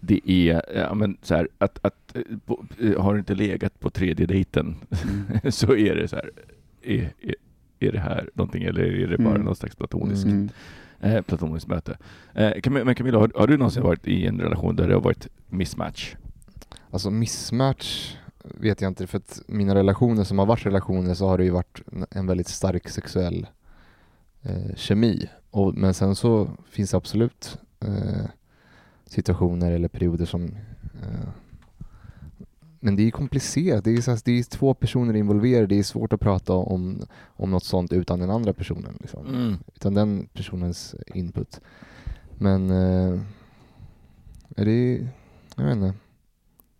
[0.00, 3.80] det är, ja, men så här, att, att eh, på, eh, har du inte legat
[3.80, 5.52] på tredje dejten Mm.
[5.52, 6.30] så är det så här,
[6.82, 7.34] är, är,
[7.80, 9.42] är det här någonting eller är det bara Mm.
[9.44, 10.48] någon slags platoniskt, Mm.
[11.00, 11.98] eh, platoniskt möte?
[12.34, 15.28] Eh, men Camilla, har, har du någonsin varit i en relation där det har varit
[15.48, 16.14] mismatch?
[16.90, 21.38] Alltså mismatch vet jag inte, för att mina relationer som har varit relationer så har
[21.38, 23.46] det ju varit en- en väldigt stark sexuell
[24.42, 25.28] eh, kemi.
[25.50, 28.24] Och, men sen så finns det absolut eh,
[29.08, 30.44] situationer eller perioder som
[31.02, 31.28] eh,
[32.80, 35.82] men det är komplicerat, det är, så här, det är två personer involverade, det är
[35.82, 38.98] svårt att prata om, om något sånt utan den andra personen.
[39.00, 39.56] Liksom.
[39.74, 41.60] Utan den personens input.
[42.38, 43.20] Men eh,
[44.56, 45.08] är det,
[45.56, 45.94] jag vet inte,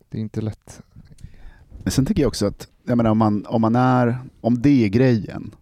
[0.08, 0.82] det är inte lätt.
[1.82, 4.84] Men sen tycker jag också att jag menar, om, man, om man är, om det
[4.84, 5.54] är grejen,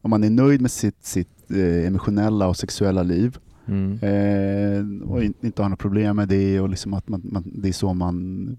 [0.00, 3.38] om man är nöjd med sitt, sitt eh, emotionella och sexuella liv
[3.68, 3.98] Mm.
[4.02, 7.72] Eh, och inte har några problem med det och liksom att man, man, det är
[7.72, 8.56] så man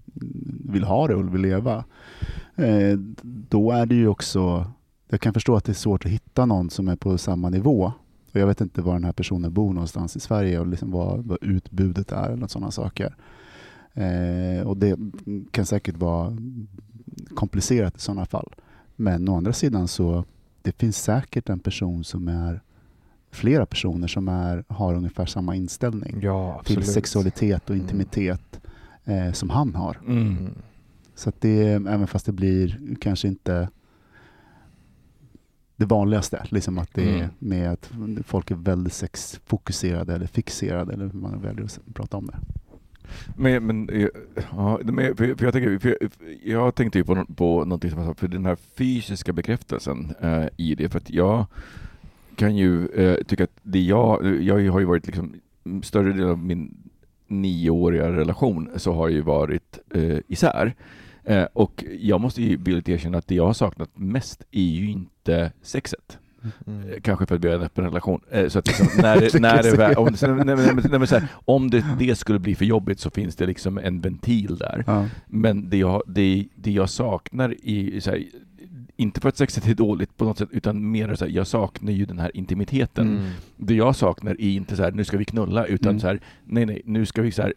[0.64, 1.84] vill ha det och vill leva.
[2.56, 4.70] Eh, då är det ju också,
[5.08, 7.92] jag kan förstå att det är svårt att hitta någon som är på samma nivå.
[8.32, 11.24] Och jag vet inte var den här personen bor någonstans i Sverige och liksom vad,
[11.24, 13.14] vad utbudet är eller sådana saker.
[13.94, 14.98] Eh, och det
[15.50, 16.36] kan säkert vara
[17.34, 18.54] komplicerat i sådana fall.
[18.96, 20.24] Men å andra sidan så
[20.62, 22.60] det finns säkert en person som är
[23.30, 27.82] flera personer som är, har ungefär samma inställning Ja, till sexualitet och Mm.
[27.86, 28.60] intimitet
[29.04, 29.98] eh, som han har.
[30.06, 30.48] Mm.
[31.14, 33.68] Så att det, även fast det blir kanske inte
[35.76, 37.28] det vanligaste, liksom att det är Mm.
[37.38, 37.90] med att
[38.26, 42.38] folk är väldigt sexfokuserade eller fixerade eller hur man väljer att prata om det.
[43.36, 44.08] Men, men, eh,
[44.50, 46.10] ja, men för, jag, tänker, för jag,
[46.44, 50.46] jag tänkte ju på, på någonting som jag sa, för den här fysiska bekräftelsen eh,
[50.56, 51.46] i det, för att jag
[52.40, 55.34] kan ju eh, tycka att det jag, jag har ju varit liksom,
[55.64, 56.76] mm, större delen av min
[57.28, 60.74] nioåriga relation så har ju varit eh, isär.
[61.24, 64.90] Eh, och jag måste ju villigt erkänna att det jag har saknat mest är ju
[64.90, 66.18] inte sexet.
[66.66, 66.90] Mm.
[66.90, 68.20] Eh, Kanske för att vi har en öppen relation.
[68.30, 70.56] Eh, Så att liksom, när, när det väl, om, nej,
[70.90, 74.56] nej, nej, om det, det skulle bli för jobbigt så finns det liksom en ventil
[74.56, 74.84] där.
[74.86, 75.06] Ja.
[75.26, 78.24] Men det jag, det, det jag saknar i, så här,
[79.00, 81.92] inte för att sexet är dåligt på något sätt, utan mer så här, jag saknar
[81.92, 83.08] ju den här intimiteten.
[83.18, 83.30] Mm.
[83.56, 86.00] Det jag saknar är inte så här, nu ska vi knulla, utan Mm.
[86.00, 87.54] så här, nej nej, nu ska vi så här,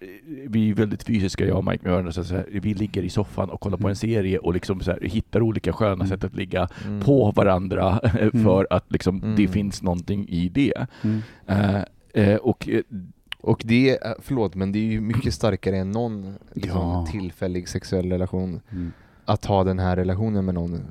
[0.48, 3.10] vi är väldigt fysiska jag och Mike med varandra, så så här, vi ligger i
[3.10, 6.08] soffan och kollar på en serie och liksom så hittar olika sköna Mm.
[6.08, 7.02] sätt att ligga Mm.
[7.02, 8.00] på varandra
[8.44, 9.48] för att liksom, det Mm.
[9.52, 10.74] finns någonting i det.
[11.02, 11.22] Mm.
[11.48, 11.84] Eh,
[12.14, 12.82] eh, och eh,
[13.46, 17.08] Och det, förlåt, men det är ju mycket starkare än någon liksom, Ja.
[17.12, 18.62] tillfällig sexuell relation.
[18.72, 18.92] Mm.
[19.26, 20.82] Att ha den här relationen med någon.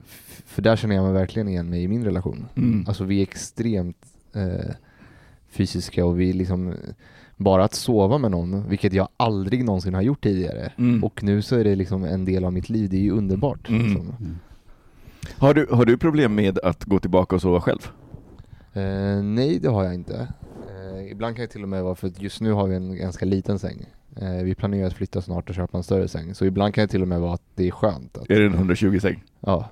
[0.47, 2.47] För där känner jag mig verkligen igen mig i min relation.
[2.55, 2.85] mm.
[2.89, 4.74] Alltså vi är extremt eh,
[5.51, 6.74] fysiska och vi liksom
[7.37, 10.72] bara att sova med någon, vilket jag aldrig någonsin har gjort tidigare.
[10.78, 11.05] Mm.
[11.05, 13.68] Och nu så är det liksom en del av mitt liv, det är ju underbart.
[13.68, 13.83] Mm.
[13.83, 14.14] Liksom.
[14.20, 14.39] Mm.
[15.39, 17.91] har, du, har du problem med att gå tillbaka och sova själv?
[18.72, 20.28] Eh, nej, det har jag inte.
[20.70, 22.97] Eh, ibland kan jag till och med vara, för att just nu har vi en
[22.97, 23.87] ganska liten säng.
[24.17, 26.89] Eh, vi planerar att flytta snart och köpa en större säng, så ibland kan det
[26.89, 28.19] till och med vara att det är skönt.
[28.19, 29.25] Att, Är det en 120-säng?
[29.43, 29.70] Ja.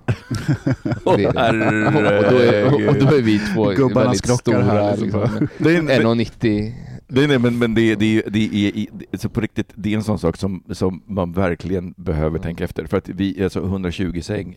[1.17, 1.87] Det är det.
[1.87, 4.63] och, då är, och, och då är vi två väldigt stora.
[4.63, 5.21] här, liksom.
[5.21, 5.49] Liksom.
[5.59, 6.73] Det är en, 1,90.
[7.13, 10.03] Nej, nej, men, men det, det, det är i- så på riktigt, det är en
[10.03, 12.43] sån sak som, som man verkligen behöver Mm.
[12.43, 12.87] tänka efter.
[12.87, 14.57] För att vi, alltså 120 säng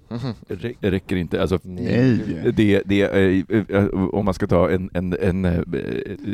[0.49, 1.41] rä- räcker inte.
[1.41, 2.20] Alltså, Nej.
[2.55, 5.61] det, det, är, eh, om man ska ta en, en, en, eh,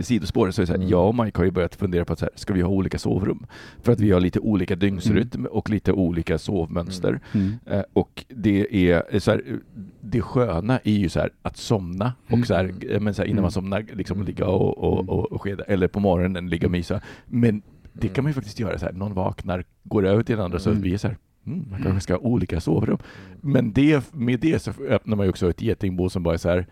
[0.01, 0.89] sidospår så är det så här, Mm.
[0.89, 2.97] jag och Mike har ju börjat fundera på att så här, ska vi ha olika
[2.97, 3.45] sovrum?
[3.84, 7.19] För att vi har lite olika dygnsrytm och lite olika sovmönster.
[7.34, 7.53] Mm.
[7.65, 9.41] Eh, och det är så här,
[10.01, 13.28] det sköna är ju så här att somna och så här, eh, men så här,
[13.28, 13.41] innan Mm.
[13.41, 17.01] man somnar liksom ligga och, och, och, och skeda, eller på morgonen ligga och mysa.
[17.26, 17.61] Men
[17.93, 20.59] det kan man ju faktiskt göra så här, någon vaknar, går över till den andra
[20.59, 20.82] så Mm.
[20.82, 22.97] vi är så här, mm, man kanske ska ha olika sovrum.
[23.41, 26.49] Men det, med det så öppnar man ju också ett getingbo som bara är så
[26.49, 26.67] här,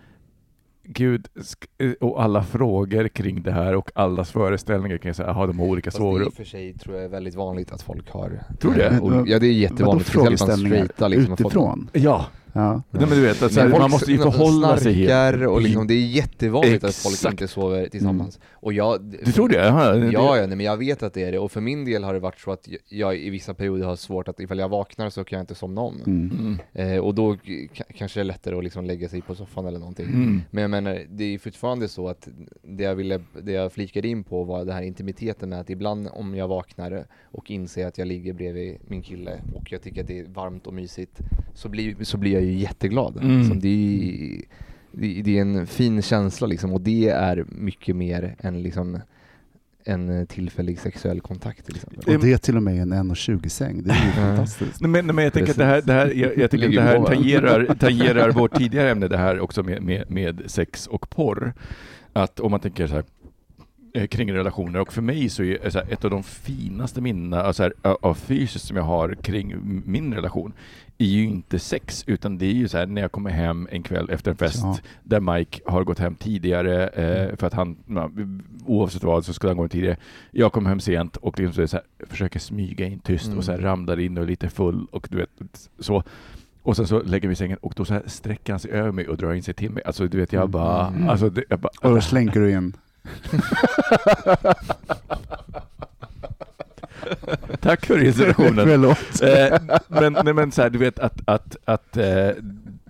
[0.89, 5.47] Gud, sk- och alla frågor kring det här och allas föreställningar kring så här, aha,
[5.47, 7.71] de har olika Fast det är i och för sig tror jag är väldigt vanligt
[7.71, 8.43] att folk har.
[8.61, 8.85] Tror du det?
[8.87, 11.37] Eh, Ja det är Vadå jättevanligt, speciellt bland frågeställningar straighta liksom.
[11.37, 11.89] folk- utifrån?
[11.93, 12.25] Ja,
[12.57, 12.81] Ja.
[12.91, 15.47] Nej, men du vet, att så här, Men man måste ju förhålla sig helt.
[15.47, 17.31] och liksom, det är jättevanligt att folk Exakt.
[17.33, 18.39] inte sover tillsammans.
[18.53, 19.55] Och jag, Du tror det?
[19.57, 21.39] Det- Ja, ja nej, men jag vet att det är det.
[21.39, 24.27] Och för min del har det varit så att jag- i vissa perioder har svårt
[24.27, 26.01] att, ifall jag vaknar så kan jag inte somna om.
[26.05, 26.31] Mm.
[26.73, 26.93] Mm.
[26.93, 29.79] Eh, och då k- kanske det är lättare att liksom lägga sig på soffan eller
[29.79, 30.05] någonting.
[30.05, 30.41] Mm.
[30.51, 32.27] Men jag menar, det är fortfarande så att
[32.63, 36.09] det jag, ville, det jag flikade in på var den här intimiteten med att ibland
[36.13, 40.07] om jag vaknar och inser att jag ligger bredvid min kille och jag tycker att
[40.07, 41.17] det är varmt och mysigt
[41.53, 43.17] så blir, så blir jag ju jätteglad.
[43.17, 43.49] Mm.
[43.49, 44.41] Så det, är,
[44.91, 48.99] det, det är en fin känsla liksom och det är mycket mer än liksom
[49.83, 52.15] en tillfällig sexuell kontakt till exempel.
[52.15, 53.83] Och det är till och med en 1,20-säng.
[53.83, 54.81] Det är ju fantastiskt.
[54.81, 56.71] Nej, men, nej, men jag tänker att det här, det här, jag, jag tycker att
[56.71, 60.87] Ligger det här tangerar, tangerar vårt tidigare ämne, det här också med, med, med sex
[60.87, 61.53] och porr.
[62.13, 63.03] Att om man tänker så här
[63.93, 67.43] eh, kring relationer, och för mig så är så här, ett av de finaste minnena
[67.43, 70.53] alltså här, av- fysiskt som jag har kring min relation
[70.97, 73.83] är ju inte sex, utan det är ju så här när jag kommer hem en
[73.83, 74.77] kväll efter en fest Ja.
[75.03, 77.77] där Mike har gått hem tidigare eh, för att han,
[78.65, 79.97] oavsett vad så skulle han gå hem tidigare.
[80.31, 83.57] Jag kommer hem sent och liksom så här, försöker smyga in tyst och så här
[83.59, 83.69] Mm.
[83.69, 85.29] ramlar in och är lite full och du vet
[85.79, 86.03] så.
[86.63, 89.07] Och sen så lägger vi sängen och då så här sträcker han sig över mig
[89.07, 89.83] och drar in sig till mig.
[89.85, 91.09] Alltså du vet jag bara, Mm.
[91.09, 92.73] alltså, det, jag bara Och då slänker du in.
[97.61, 98.67] Tack för inspirationen.
[98.67, 99.21] Förlåt.
[99.21, 102.29] eh, men, nej, men så här, du vet att, att, att eh,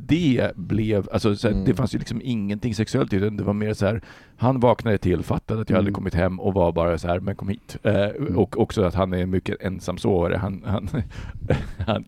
[0.08, 1.66] det blev, alltså så här, Mm.
[1.66, 4.02] det fanns ju liksom ingenting sexuellt i det, det var mer så här,
[4.38, 5.94] han vaknade till, fattade att jag hade Mm.
[5.94, 7.78] kommit hem och var bara så här, men kom hit.
[7.84, 8.06] Eh,
[8.36, 10.38] Och också att han är mycket ensamsovare.
[10.38, 10.90] Han, han,
[11.88, 12.06] han,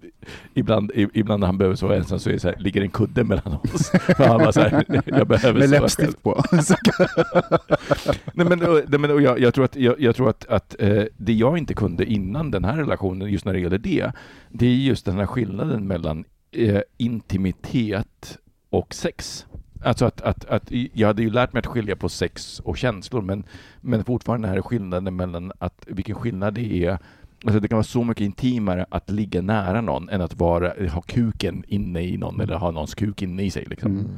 [0.53, 3.53] ibland, ibland när han behöver sova ensam så är så här, ligger en kudde mellan
[3.53, 3.89] oss.
[4.17, 6.43] För han var så här, jag behöver Med läppstift på.
[8.33, 10.75] Nej, men, och- nej, men, och jag, jag tror att, jag, jag tror att, att
[10.79, 14.11] eh, det jag inte kunde innan den här relationen, just när det gäller det,
[14.49, 18.37] det är just den här skillnaden mellan eh, intimitet
[18.69, 19.45] och sex.
[19.83, 23.21] Alltså att, att, att jag hade ju lärt mig att skilja på sex och känslor,
[23.21, 23.43] men,
[23.81, 26.99] men fortfarande den här skillnaden mellan att, vilken skillnad det är
[27.43, 31.01] Alltså det kan vara så mycket intimare att ligga nära någon än att vara, ha
[31.01, 33.65] kuken inne i någon eller ha någons kuk inne i sig.
[33.69, 33.91] Liksom.
[33.91, 34.11] Mm.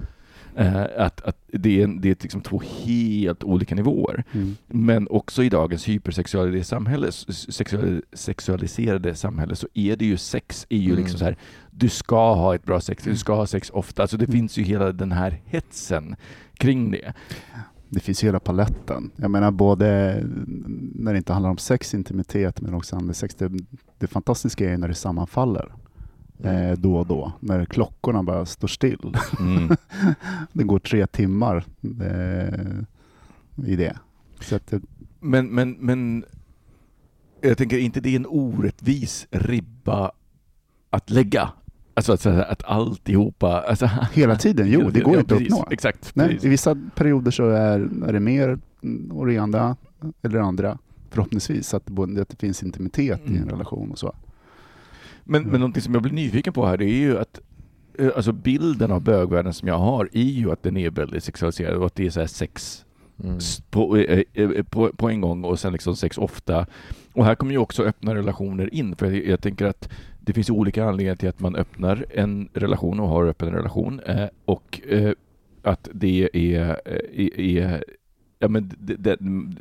[0.56, 4.24] Eh, att, att det är, det är liksom två helt olika nivåer.
[4.32, 4.56] Mm.
[4.68, 10.78] Men också i dagens hypersexualiserade samhälle, sexual, sexualiserade samhälle så är det ju sex är
[10.78, 10.98] ju Mm.
[11.04, 11.38] liksom så här,
[11.72, 14.02] du ska ha ett bra sex, du ska ha sex ofta.
[14.02, 14.32] Alltså det Mm.
[14.38, 16.16] finns ju hela den här hetsen
[16.54, 17.14] kring det.
[17.90, 19.12] Det finns ju hela paletten.
[19.16, 20.20] Jag menar både
[20.96, 23.36] när det inte handlar om sex, intimitet, men också andlig sex.
[23.36, 23.52] Det,
[24.00, 25.72] det fantastiska är ju när det sammanfaller
[26.44, 27.34] eh, då och då.
[27.40, 29.16] När klockorna bara står still.
[29.40, 29.70] Mm.
[30.54, 31.66] det går tre timmar
[32.02, 32.80] eh,
[33.68, 33.98] i det.
[34.52, 34.82] Att det,
[35.20, 36.26] Men, men, men
[37.42, 40.12] jag tänker inte det är en orättvis ribba
[40.90, 41.50] att lägga?
[41.94, 43.62] Alltså att, att alltihopa...
[43.62, 45.54] Alltså, hela tiden, jo, det går ju inte att precis.
[45.54, 45.68] uppnå.
[45.72, 46.16] Exakt.
[46.16, 46.46] Nej, precis.
[46.46, 49.76] I vissa perioder så är, är det mer mm, och det ena
[50.22, 50.78] eller andra.
[51.10, 53.50] Förhoppningsvis att, både, att det finns intimitet i en Mm.
[53.50, 54.16] relation och så.
[55.24, 57.40] Men, men någonting som jag blir nyfiken på här det är ju att
[58.00, 61.78] eh, alltså bilden av bögvärlden som jag har är ju att den är väldigt sexualiserad
[61.78, 62.86] och att det är så här sex
[63.24, 63.38] Mm.
[63.70, 66.66] på, eh, eh, på, på en gång och sen liksom sex ofta.
[67.14, 70.50] Och här kommer ju också öppna relationer in för jag, jag tänker att det finns
[70.50, 75.14] olika anledningar till att man öppnar en relation och har öppen relation eh, och eh,
[75.62, 77.84] att det är, är, är
[78.40, 79.56] ja men den,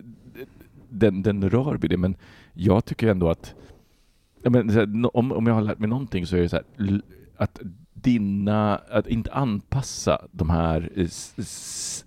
[0.88, 2.16] den, den rör vid det men
[2.52, 3.54] jag tycker ändå att
[4.42, 7.00] ja, men, här, om, om jag har lärt mig någonting så är det så här,
[7.36, 7.60] att
[7.94, 11.08] dina, att inte anpassa de här eh,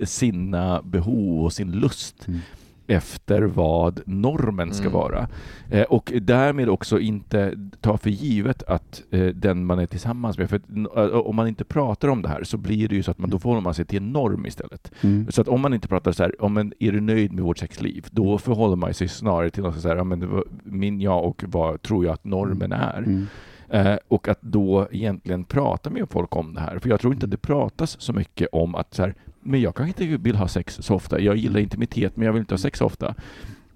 [0.06, 2.40] sina behov och sin lust Mm
[2.88, 4.94] efter vad normen ska Mm.
[4.94, 5.28] vara.
[5.70, 10.50] Eh, och därmed också inte ta för givet att eh, den man är tillsammans med,
[10.50, 13.18] för att, om man inte pratar om det här så blir det ju så att
[13.18, 14.92] man, då förhåller man sig till en norm istället.
[15.02, 15.32] Mm.
[15.32, 17.58] Så att om man inte pratar så här, om man är du nöjd med vårt
[17.58, 18.06] sexliv?
[18.12, 21.44] Då förhåller man sig snarare till något så här, ja, men var min jag och
[21.48, 22.98] vad tror jag att normen är?
[22.98, 23.26] Mm.
[23.70, 26.80] Eh, och att då egentligen prata med folk om det här.
[26.80, 29.76] För jag tror inte att det pratas så mycket om att så här, men jag
[29.76, 31.20] kanske inte vill ha sex så ofta.
[31.20, 33.16] Jag gillar intimitet men jag vill inte ha sex så ofta.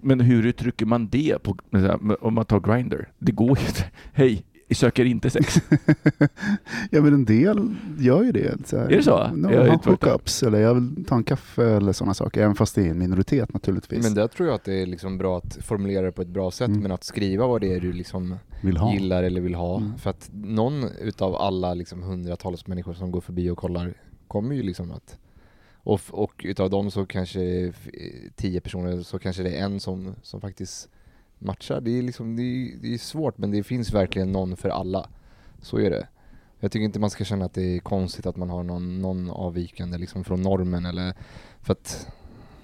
[0.00, 1.56] Men hur uttrycker man det på,
[2.20, 3.04] om man tar Grindr?
[3.18, 3.84] Det går ju inte.
[4.12, 5.56] Hej, jag söker inte sex.
[6.90, 8.66] Ja men en del gör ju det.
[8.68, 9.28] Så här, Är det så?
[9.34, 10.10] No, Jag är ha inte varit där.
[10.10, 12.42] hookups eller jag vill ta en kaffe eller sådana saker.
[12.42, 14.02] Även fast det är en minoritet naturligtvis.
[14.04, 16.50] Men där tror jag att det är liksom bra att formulera det på ett bra
[16.50, 16.80] sätt, Mm.
[16.82, 18.92] men att skriva vad det är du liksom vill ha.
[18.94, 19.76] gillar eller vill ha.
[19.78, 19.98] Mm.
[19.98, 23.94] För att någon utav alla liksom hundratals människor som går förbi och kollar
[24.28, 25.16] kommer ju liksom att
[25.82, 27.88] och, och utav dem så kanske f-
[28.36, 30.88] tio personer så kanske det är en som, som faktiskt
[31.38, 31.80] matchar.
[31.80, 35.08] Det är liksom, det är, det är svårt men det finns verkligen någon för alla.
[35.62, 36.08] Så är det.
[36.60, 39.30] Jag tycker inte man ska känna att det är konstigt att man har någon, någon
[39.30, 41.14] avvikande liksom från normen eller
[41.60, 42.08] för att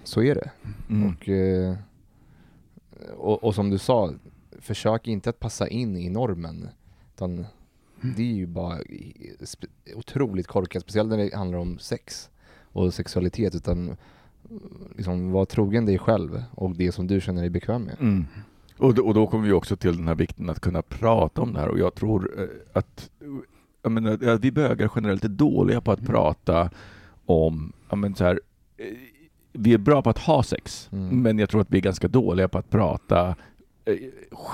[0.04, 0.50] så är det.
[0.90, 1.08] Mm.
[1.08, 1.76] Och, eh,
[3.16, 4.12] och, och som du sa,
[4.58, 6.68] försök inte att passa in i normen.
[7.14, 7.46] Utan
[8.16, 8.78] det är ju bara
[9.94, 12.30] otroligt korkat, speciellt när det handlar om sex
[12.74, 13.54] och sexualitet.
[13.54, 13.96] Utan
[14.96, 17.96] liksom, var trogen dig själv och det som du känner dig bekväm med.
[18.00, 18.24] Mm.
[18.78, 21.52] Och, då, och då kommer vi också till den här vikten att kunna prata om
[21.52, 22.46] det här och jag tror eh,
[22.78, 23.10] att
[23.82, 26.10] jag menar, vi bögar generellt är dåliga på att Mm.
[26.12, 26.70] prata
[27.26, 28.40] om, jag menar, så här,
[28.76, 28.86] eh,
[29.52, 31.22] vi är bra på att ha sex, Mm.
[31.22, 33.34] men jag tror att vi är ganska dåliga på att prata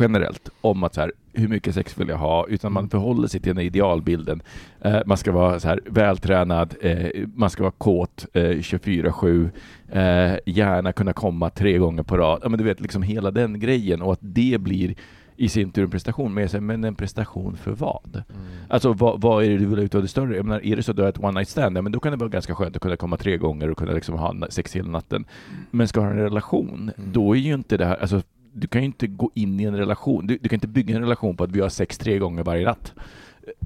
[0.01, 3.41] generellt om att så här, hur mycket sex vill jag ha, utan man förhåller sig
[3.41, 4.43] till den idealbilden.
[4.81, 9.51] Eh, man ska vara så här vältränad, eh, man ska vara kåt eh, 24-7,
[9.89, 12.41] eh, gärna kunna komma tre gånger på rad.
[12.43, 14.95] Ja, men du vet, liksom hela den grejen och att det blir
[15.37, 16.35] i sin tur en prestation.
[16.35, 18.23] Men, säger, men en prestation för vad?
[18.69, 20.37] Alltså vad, vad är det du vill ha ut av det större?
[20.37, 22.01] Jag menar, är det så att du har ett one night stand, ja, men då
[22.01, 24.77] kan det vara ganska skönt att kunna komma tre gånger och kunna liksom ha sex
[24.77, 25.25] hela natten.
[25.71, 27.13] Men ska ha en relation, Mm.
[27.13, 28.23] då är ju inte det här, alltså
[28.53, 31.03] du kan ju inte gå in i en relation, du, du kan inte bygga en
[31.03, 32.95] relation på att vi har sex tre gånger varje natt.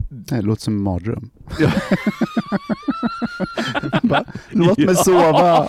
[0.09, 1.31] Nej, det låter som en mardröm.
[1.61, 1.71] Ja.
[4.03, 5.67] Bara, Låt mig sova.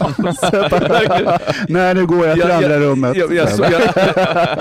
[0.52, 1.40] Jag bara,
[1.70, 3.16] Nej, nu går jag till Jag- andra rummet.
[3.18, 3.82] Jag, jag, so- jag,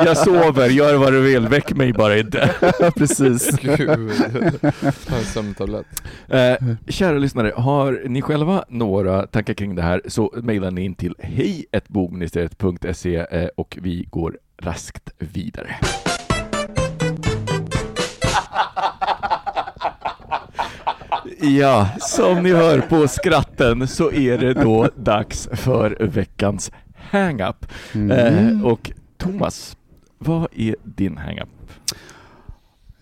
[0.07, 2.51] jag sover, gör vad du vill, väck mig bara inte.
[2.97, 3.51] Precis.
[3.61, 4.13] Gud.
[5.09, 5.87] Ta en sömntablett.
[6.29, 6.55] Eh,
[6.89, 11.15] kära lyssnare, har ni själva några tankar kring det här så mejlar ni in till
[11.19, 15.77] hej.bogministeriet.se eh, och vi går raskt vidare.
[21.41, 27.67] Ja, som ni hör på skratten så är det då dags för veckans hang-up.
[27.95, 28.11] Mm.
[28.11, 29.77] Eh, och Thomas,
[30.19, 31.49] vad är din hang-up?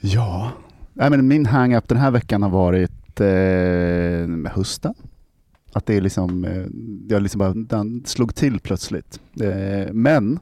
[0.00, 0.52] Ja,
[0.94, 4.94] Nej, men min hang-up den här veckan har varit eh, hösten.
[5.72, 6.66] Att det är liksom, eh,
[7.08, 9.20] jag liksom bara, den slog till plötsligt.
[9.40, 10.38] Eh, men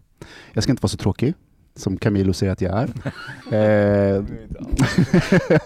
[0.52, 1.34] jag ska inte vara så tråkig
[1.80, 2.88] som Camilo säger att jag är.
[4.16, 4.24] eh,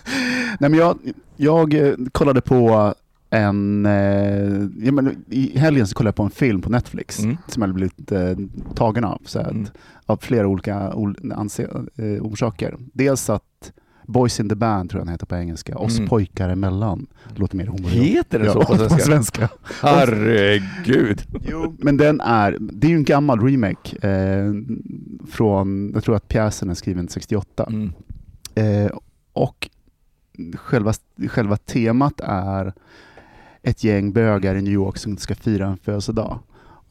[0.58, 0.98] Nej, men jag,
[1.36, 2.94] jag eh, kollade på
[3.30, 7.36] en, eh, ja, men i helgen så kollade jag på en film på Netflix Mm.
[7.48, 8.36] som jag blivit eh,
[8.74, 9.22] tagen av.
[9.24, 9.66] Så att, Mm.
[10.06, 12.76] av flera olika ol- anse- eh, orsaker.
[12.92, 13.72] Dels att
[14.06, 15.76] Boys in the Band tror jag den heter på engelska.
[15.78, 16.08] Oss Mm.
[16.08, 17.06] pojkar emellan.
[17.34, 17.88] Låter mer homo.
[17.88, 18.96] Heter den så på svenska?
[18.96, 19.48] på svenska.
[19.82, 21.22] Herregud!
[21.50, 24.52] Jo, men den är, det är ju en gammal remake eh,
[25.30, 27.64] från, jag tror att pjäsen är skriven 68.
[27.68, 27.92] Mm.
[28.54, 28.90] Eh,
[29.32, 29.70] och
[30.54, 30.92] själva,
[31.28, 32.72] själva temat är
[33.62, 36.38] ett gäng bögar i New York som ska fira en födelsedag.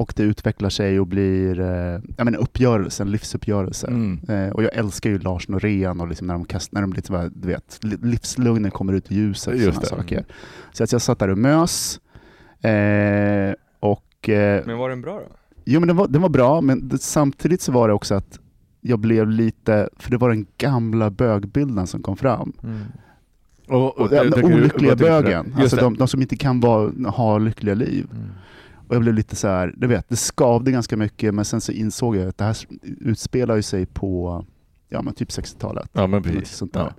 [0.03, 3.87] Och det utvecklar sig och blir eh, jag menar, uppgörelse, en livsuppgörelse.
[3.87, 4.19] Mm.
[4.29, 7.03] Eh, och jag älskar ju Lars Norén och liksom när de kastar, när de blir,
[7.03, 9.59] så här, du vet, li- livslugnen kommer ut i ljuset.
[9.59, 9.87] Just det.
[9.87, 10.25] saker.
[10.71, 11.99] Så att jag satt där och mös.
[12.61, 15.35] Eh, och, eh, Men var den bra då?
[15.65, 18.39] Jo men den var, den var bra, men det, samtidigt så var det också att
[18.81, 22.53] jag blev lite, för det var den gamla bögbilden som kom fram.
[23.67, 27.37] Och, Och den tycker du- olyckliga bögen, alltså de, de som inte kan vara, ha
[27.37, 28.07] lyckliga liv.
[28.87, 31.71] Och jag blev lite så här, du vet, det skavde ganska mycket men sen så
[31.71, 32.57] insåg jag att det här
[32.99, 34.45] utspelar ju sig på
[34.89, 35.89] ja, men typ 60-talet.
[35.93, 36.51] Ja men precis.
[36.55, 36.71] Sånt.
[36.75, 36.89] Ja.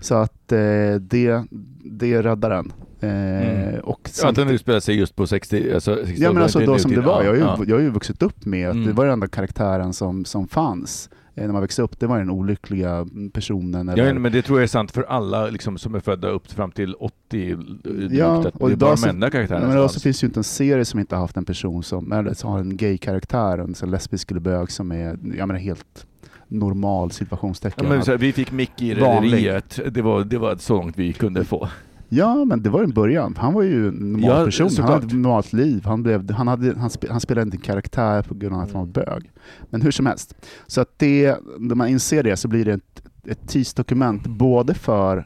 [0.00, 1.44] Så att eh, det,
[1.84, 2.72] det räddar den.
[3.00, 3.80] Eh, Mm.
[3.80, 6.78] och Ja, att den utspelar sig just på 60 alltså 60 Ja men alltså då
[6.78, 7.58] som det var, jag har ju, ja.
[7.66, 8.86] jag har ju vuxit upp med att Mm.
[8.86, 12.30] det var den enda karaktären som, som fanns när man växte upp, det var den
[12.30, 13.88] olyckliga personen.
[13.88, 16.52] Eller, Ja, men det tror jag är sant för alla liksom, som är födda upp
[16.52, 20.00] fram till 80 drygt, Ja, och det idag de så- karaktärerna men som idag så
[20.00, 22.58] finns ju inte en serie som inte har haft en person som, eller som har
[22.58, 26.06] en gay-karaktär, en sån lesbisk eller bög som är, jag menar helt
[26.48, 27.84] normal situationstecken.
[27.86, 28.94] Ja, men, så vi fick Mick i.
[28.94, 31.68] Rederiet, det var, det var så långt vi kunde få.
[32.14, 33.34] Ja, men det var en början.
[33.38, 34.64] Han var ju en normal Ja, person.
[34.64, 34.90] Han såklart.
[34.90, 35.84] hade ett normalt liv.
[35.84, 38.72] Han, blev, han, hade, han, spe, han spelade inte en karaktär på grund av att
[38.72, 39.30] han var bög.
[39.70, 40.34] Men hur som helst.
[40.66, 45.16] Så att det, när man inser det så blir det ett, ett tidsdokument både för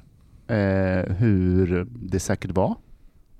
[0.46, 2.70] eh, hur det säkert var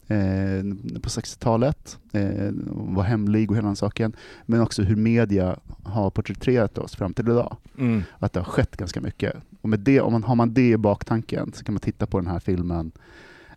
[0.07, 0.62] eh,
[1.03, 4.12] på 60-talet, eh, var hemlig och hela den saken.
[4.47, 8.03] Men också hur media har porträtterat oss fram till idag Mm.
[8.18, 9.34] att det har skett ganska mycket.
[9.61, 12.18] Och med det, om man, har man det i baktanken så kan man titta på
[12.20, 12.92] den här filmen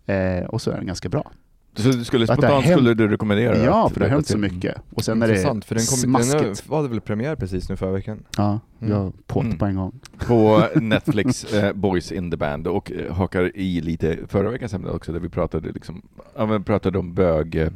[0.10, 1.32] eh, och så är den ganska bra.
[1.76, 4.12] Så du skulle, Att det har spontant hänt- skulle du rekommendera Ja, för det har
[4.12, 4.76] hänt så mycket.
[4.94, 6.70] Och sen är det Intressant, för den, kom, den smaskigt.
[6.72, 8.24] hade väl premiär precis nu förra veckan?
[8.38, 8.94] Ja, Mm.
[8.94, 9.58] jag påt Mm.
[9.58, 10.00] på en gång.
[10.18, 14.90] på Netflix eh, Boys in the Band och eh, hakar i lite förra veckans ämne
[14.90, 16.02] också där vi pratade, liksom,
[16.36, 17.70] ja, men pratade om bög, eh,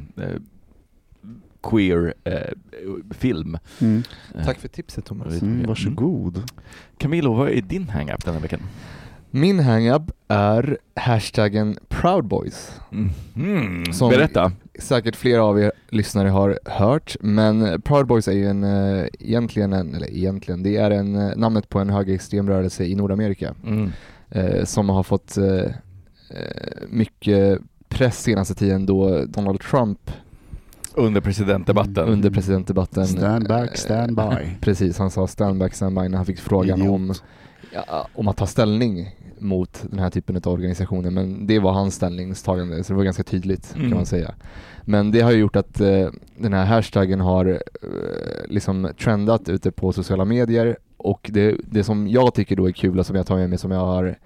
[1.62, 2.34] queer eh,
[3.10, 3.58] film.
[3.80, 4.02] Mm.
[4.34, 5.42] Eh, Tack för tipset Thomas.
[5.42, 6.42] Mm, varsågod.
[6.98, 8.60] Camilo, vad är din hang-up den här veckan?
[9.36, 12.80] Min hang-up är hashtaggen proudboys.
[13.36, 13.92] Mm.
[13.92, 14.52] Som- Berätta.
[14.78, 19.72] Säkert flera av er lyssnare har hört, men Proud Boys är ju en, eh, egentligen
[19.72, 23.90] en, eller egentligen, det är en, eh, namnet på en högerextrem rörelse i Nordamerika Mm.
[24.30, 25.70] eh, som har fått eh, eh,
[26.88, 27.58] mycket
[27.88, 30.10] press senaste tiden då Donald Trump
[30.94, 32.08] Under presidentdebatten.
[32.08, 34.56] under presidentdebatten Stand back, stand by.
[34.60, 36.94] Precis, han sa stand back, stand by när han fick frågan Idiot.
[36.94, 37.14] om,
[37.74, 41.94] ja, om att ta ställning mot den här typen av organisationer, men det var hans
[41.94, 43.88] ställningstagande, så det var ganska tydligt Mm.
[43.88, 44.34] kan man säga.
[44.82, 46.08] Men det har ju gjort att eh,
[46.38, 47.58] den här hashtaggen har eh,
[48.48, 52.98] liksom trendat ute på sociala medier och det, det som jag tycker då är kul
[52.98, 54.18] och som jag tar med mig som jag har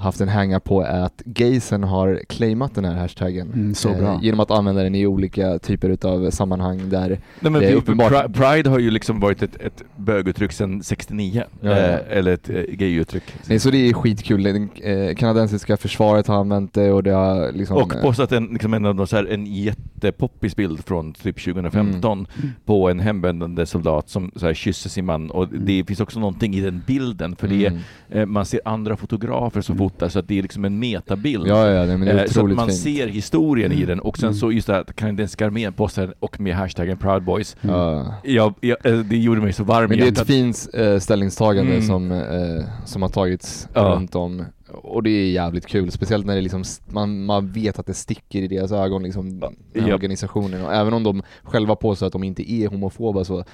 [0.00, 4.20] haft en hänga på är att gaysen har claimat den här hashtaggen Mm, så bra.
[4.22, 7.08] genom att använda den i olika typer utav sammanhang där
[7.40, 8.12] Nej, men Det är uppenbart.
[8.12, 11.76] Pri- Pride har ju liksom varit ett, ett böguttryck sedan 69, Ja, ja.
[11.76, 13.22] Eh, eller ett eh, gayuttryck.
[13.48, 14.42] Nej, så det är skitkul.
[14.42, 17.76] Det eh, kanadensiska försvaret har använt det och det har liksom...
[17.76, 21.44] Och eh, postat en, liksom en, av de så här, en jättepoppis bild från typ
[21.44, 22.26] 2015
[22.64, 26.54] på en hemvändande soldat som så här, kysser sin man och det finns också någonting
[26.54, 27.80] i den bilden för det är, mm,
[28.10, 29.89] eh, man ser andra fotografer som Mm.
[29.90, 31.46] Fotad så att det är liksom en metabild.
[31.46, 32.78] Ja, ja, nej, men det är Eh, så att man fint.
[32.78, 33.88] ser historien i Mm.
[33.88, 34.34] den och sen Mm.
[34.38, 37.56] så just det här att kanadensiska armén postade och med hashtaggen Proud Boys.
[37.60, 38.14] Ja.
[38.24, 40.98] Jag, jag, eh, det gjorde mig så varm Men i det är ett fint eh,
[40.98, 41.86] ställningstagande Mm.
[41.86, 43.80] som, eh, som har tagits Ja.
[43.80, 44.44] runt om.
[44.72, 48.42] Och det är jävligt kul, speciellt när det liksom, man, man vet att det sticker
[48.42, 49.40] i deras ögon, liksom,
[49.72, 50.64] den här organisationen.
[50.64, 53.44] Och även om de själva påstår att de inte är homofoba så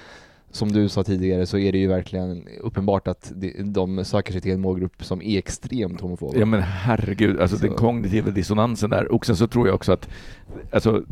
[0.51, 3.31] som du sa tidigare så är det ju verkligen uppenbart att
[3.63, 6.39] de, söker sig till en målgrupp som är extremt homofoba.
[6.39, 7.77] Ja men herregud, alltså den Så.
[7.77, 9.11] kognitiva dissonansen där.
[9.11, 10.09] Och sen så tror jag också att,
[10.71, 11.03] alltså,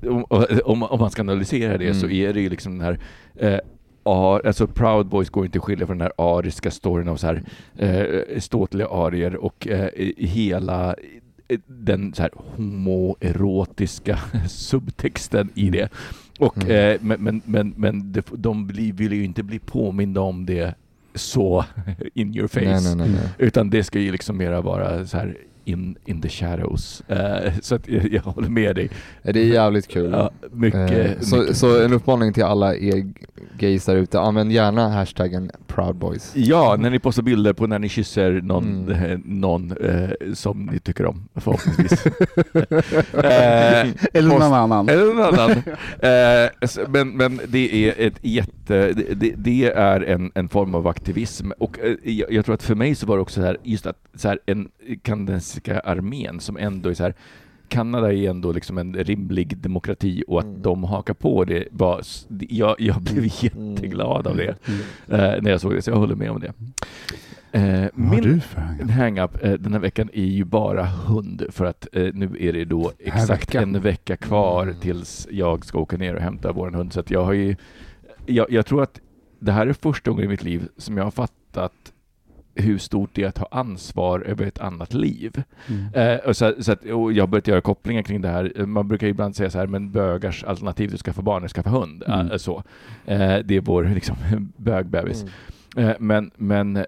[0.65, 2.17] om, om, man ska analysera det så Mm.
[2.29, 2.99] är det ju liksom den här
[3.35, 3.59] eh,
[4.03, 7.27] ar, alltså Proud Boys går inte att skilja från den här ariska storyn av så
[7.27, 7.43] här
[7.77, 10.95] eh, ståtliga arier och eh, hela
[11.67, 14.19] den så här homoerotiska
[14.49, 15.89] subtexten i det.
[16.39, 16.71] Och, Mm.
[16.93, 20.75] eh, men men, men, men det, de blir, vill ju inte bli påminda om det
[21.15, 21.65] så
[22.13, 22.65] in your face.
[22.65, 23.29] nej, nej, nej.
[23.37, 27.01] Utan det ska ju liksom mera vara så här in, in the shadows.
[27.07, 28.89] Eh, så att jag, jag håller med dig.
[29.23, 30.11] Det är jävligt kul.
[30.11, 31.57] Ja, mycket, Eh, så, mycket.
[31.57, 33.11] så en uppmaning till alla er
[33.59, 36.31] gays där ute, använd gärna hashtaggen proudboys.
[36.35, 39.11] Ja, när ni postar bilder på när ni kysser någon, Mm.
[39.11, 42.05] eh, någon eh, som ni tycker om, förhoppningsvis.
[43.13, 44.89] eh, Eller någon annan.
[44.89, 45.51] Eller någon annan.
[45.99, 46.49] Eh,
[46.87, 51.79] men, men det är ett jätte, det, det, är en, en form av aktivism och
[51.79, 53.97] eh, jag, jag tror att för mig så var det också så här, just att
[54.15, 54.67] så här, en
[55.61, 57.13] kanadensiska armén som ändå är så här
[57.67, 60.61] Kanada är ändå liksom en rimlig demokrati och att Mm.
[60.61, 62.01] de hakar på det var,
[62.49, 64.47] jag, jag blev jätteglad av det
[65.07, 66.53] eh, när jag såg det, så jag håller med om det.
[67.51, 68.41] Eh, min
[68.89, 69.43] hang-up?
[69.43, 72.91] eh, den här veckan är ju bara hund för att eh, nu är det då
[72.99, 74.79] exakt en vecka kvar Mm.
[74.79, 76.93] tills jag ska åka ner och hämta vår hund.
[76.93, 77.55] Så att jag har ju,
[78.25, 78.99] jag, jag tror att
[79.39, 81.73] det här är första gången i mitt liv som jag har fattat
[82.55, 85.43] hur stort det är att ha ansvar över ett annat liv.
[85.67, 85.93] Mm.
[85.93, 88.51] Eh, och så, så att, och jag har börjat göra kopplingar kring det här.
[88.55, 91.45] Eh, Man brukar ibland säga så här, men bögars alternativ till att skaffa barn är
[91.45, 92.03] att skaffa hund.
[92.07, 92.31] Mm.
[92.31, 92.63] Eh, så.
[93.05, 94.15] Eh, det är vår liksom,
[94.57, 95.25] bögbebis.
[95.75, 95.89] Mm.
[95.89, 96.85] Eh, men, men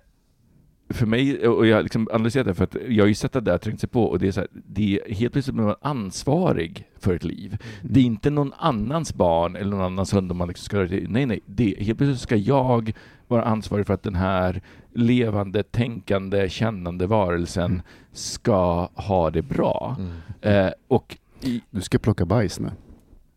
[0.90, 3.46] för mig, och jag har liksom analyserat det, för att jag har ju sett att
[3.46, 5.66] det där trängt sig på och det är så här, det är helt plötsligt blir
[5.66, 7.58] man ansvarig för ett liv.
[7.82, 11.26] Det är inte någon annans barn eller någon annans hund om man liksom ska Nej,
[11.26, 12.94] nej, det, helt plötsligt ska jag
[13.28, 14.62] vara ansvarig för att den här
[14.94, 17.82] levande, tänkande, kännande varelsen Mm.
[18.12, 19.96] ska ha det bra.
[20.00, 20.66] Mm.
[20.66, 22.72] Eh, och i, Du ska plocka bajs nu.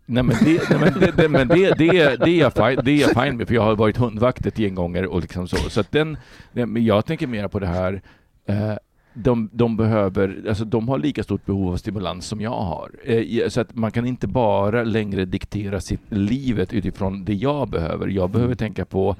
[0.06, 2.90] Nej men det, nej, men det, det, men det, det, det, är jag fine, det
[2.90, 5.56] är jag fine med, för jag har varit hundvakt ett gäng gånger och liksom så.
[5.56, 6.16] Så att den,
[6.52, 8.02] men jag tänker mer på det här,
[8.46, 8.74] eh,
[9.14, 12.90] de, de behöver, alltså de har lika stort behov av stimulans som jag har.
[13.04, 18.08] Eh, så att man kan inte bara längre diktera sitt livet utifrån det jag behöver.
[18.08, 19.16] Jag behöver tänka på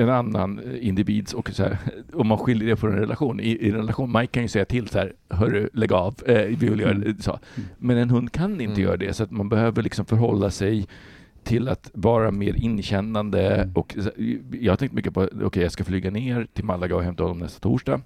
[0.00, 1.78] en annan individs och så här,
[2.12, 3.40] om man skiljer det från en relation.
[3.40, 6.34] I, i en relation, Mike kan ju säga till så här, hörru, lägg av, eh,
[6.44, 7.38] vi vill göra det", så.
[7.78, 8.80] Men en hund kan inte Mm.
[8.80, 10.86] göra det, så att man behöver liksom förhålla sig
[11.44, 13.72] till att vara mer inkännande Mm.
[13.74, 13.96] och
[14.60, 17.38] jag har tänkt mycket på, okej jag ska flyga ner till Malaga och hämta honom
[17.38, 18.00] nästa torsdag.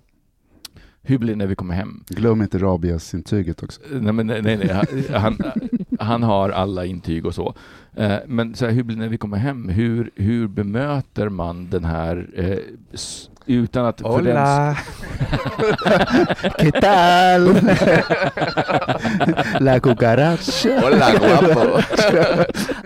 [1.06, 2.04] Hur blir det när vi kommer hem?
[2.08, 3.80] Glöm inte rabies-intyget också.
[3.92, 5.04] Nej, men nej, nej, nej.
[5.18, 5.38] Han,
[5.98, 7.54] han har alla intyg och så.
[7.94, 9.68] Eh, Men så här, hur blir det när vi kommer hem?
[9.68, 12.58] Hur, hur bemöter man den här eh,
[13.46, 14.76] Utan att Hola.
[16.58, 17.60] ¿Qué tal?
[19.60, 20.80] La cucaracha.
[20.82, 21.78] Hola, guapo.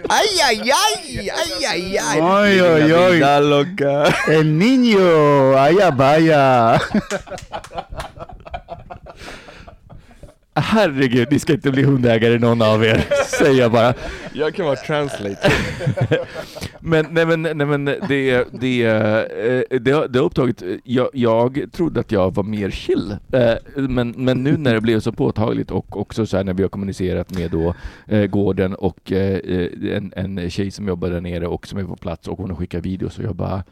[0.08, 2.20] ay, ay, ay, ay, ay, ay.
[2.20, 3.20] Ay, ay, oy.
[3.48, 4.04] loca.
[4.26, 6.80] El niño, allá vaya.
[10.60, 13.04] Herregud, ni ska inte bli hundägare någon av er,
[13.38, 13.94] säger jag bara.
[14.32, 15.52] Jag kan vara translate.
[16.80, 21.64] Men, nej, men, nej, men det, det, eh, det, har- det har upptagit, jag, jag
[21.72, 25.70] trodde att jag var mer chill, eh, men, men nu när det blev så påtagligt
[25.70, 27.74] och också så här när vi har kommunicerat med då,
[28.06, 32.28] eh, gården och en, en tjej som jobbar där nere och som är på plats
[32.28, 33.62] och hon har skickat videos och jag bara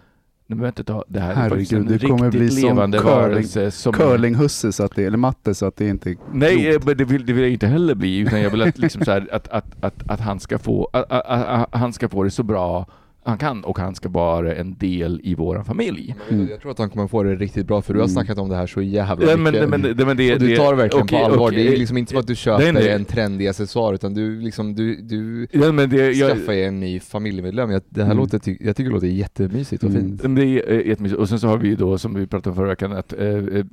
[0.49, 2.99] Men vänta ett tag, det här är faktiskt en Herregud, det kommer riktigt bli levande
[2.99, 6.67] curling- varelse som Curling-husse, så att det, eller matte, så att det inte är Nej,
[6.67, 6.87] eh, klokt.
[6.87, 9.11] men det vill, det vill jag inte heller bli, utan jag vill att, liksom så
[9.11, 12.31] här, att, att, att, att han, ska få, att, att, att, han ska få det
[12.31, 12.87] så bra
[13.27, 16.15] han kan och han ska vara en del i vår familj.
[16.31, 16.49] Mm.
[16.51, 18.15] Jag tror att han kommer få det riktigt bra för du har Mm.
[18.15, 19.69] snackat om det här så jävla Ja, men, mycket.
[19.69, 21.65] men, men, men det, och du tar det verkligen okej, på allvar, okej.
[21.65, 24.75] det är liksom inte som att du köper Nej, en trendig accessoar utan du liksom,
[24.75, 27.71] du, du Ja, men det, jag, skaffar ju en ny familjemedlem.
[27.71, 28.17] Jag, det här Mm.
[28.19, 30.03] låter, jag tycker det låter jättemysigt och Mm.
[30.03, 30.23] fint.
[30.23, 31.21] Men Det är eh, jättemysigt.
[31.21, 33.65] Och sen så har vi ju då, som vi pratade om förra veckan, att, eh,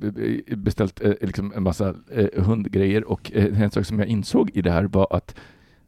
[0.56, 4.70] beställt eh, liksom en massa eh, hundgrejer och en sak som jag insåg i det
[4.70, 5.34] här var att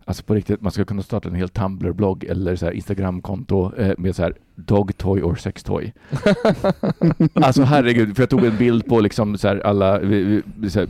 [0.09, 3.93] Alltså på riktigt, man ska kunna starta en hel Tumblr-blogg eller så här Instagram-konto eh,
[3.99, 5.93] med så här dog toy or sex toy.
[7.35, 10.01] alltså herregud, för jag tog en bild på liksom så här alla,
[10.71, 10.89] så här,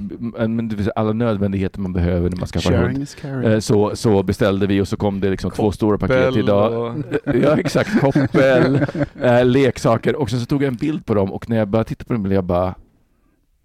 [0.99, 3.45] alla nödvändigheter man behöver när man skaffar Sharing hund.
[3.47, 6.73] Eh, Så, så beställde vi och så kom det liksom två stora paket Koppel idag.
[6.73, 6.97] och-
[7.35, 8.87] Ja exakt, koppel,
[9.21, 11.89] eh, leksaker och sen så tog jag en bild på dem och när jag började
[11.89, 12.75] titta på dem jag bara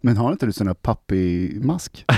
[0.02, 2.06] Men har inte du sån här pappy-mask?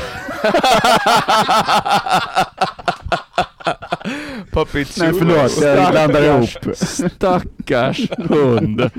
[4.51, 6.75] Puppy Nej förlåt, jag blandar ihop.
[6.75, 8.89] Stackars hund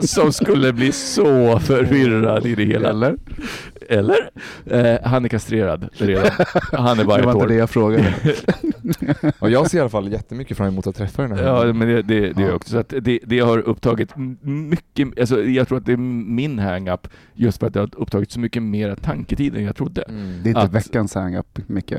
[0.00, 2.88] som skulle bli så förvirrad i det hela.
[2.88, 3.16] Eller?
[3.88, 4.30] Eller?
[4.66, 6.30] Eh, han är kastrerad redan.
[6.72, 7.58] Han är bara Det var ett inte det år.
[7.58, 8.14] jag frågade.
[9.38, 11.88] Och jag ser i alla fall jättemycket fram emot att träffa den här Ja, men
[11.88, 12.54] det, det, det är Ja.
[12.54, 14.10] också så att det, det har upptagit
[14.42, 18.30] mycket, alltså jag tror att det är min hang-up just för att det har upptagit
[18.30, 20.02] så mycket mer tanketid än jag trodde.
[20.02, 20.40] Mm.
[20.42, 21.92] Det är inte Att- veckans hang-up, Micke.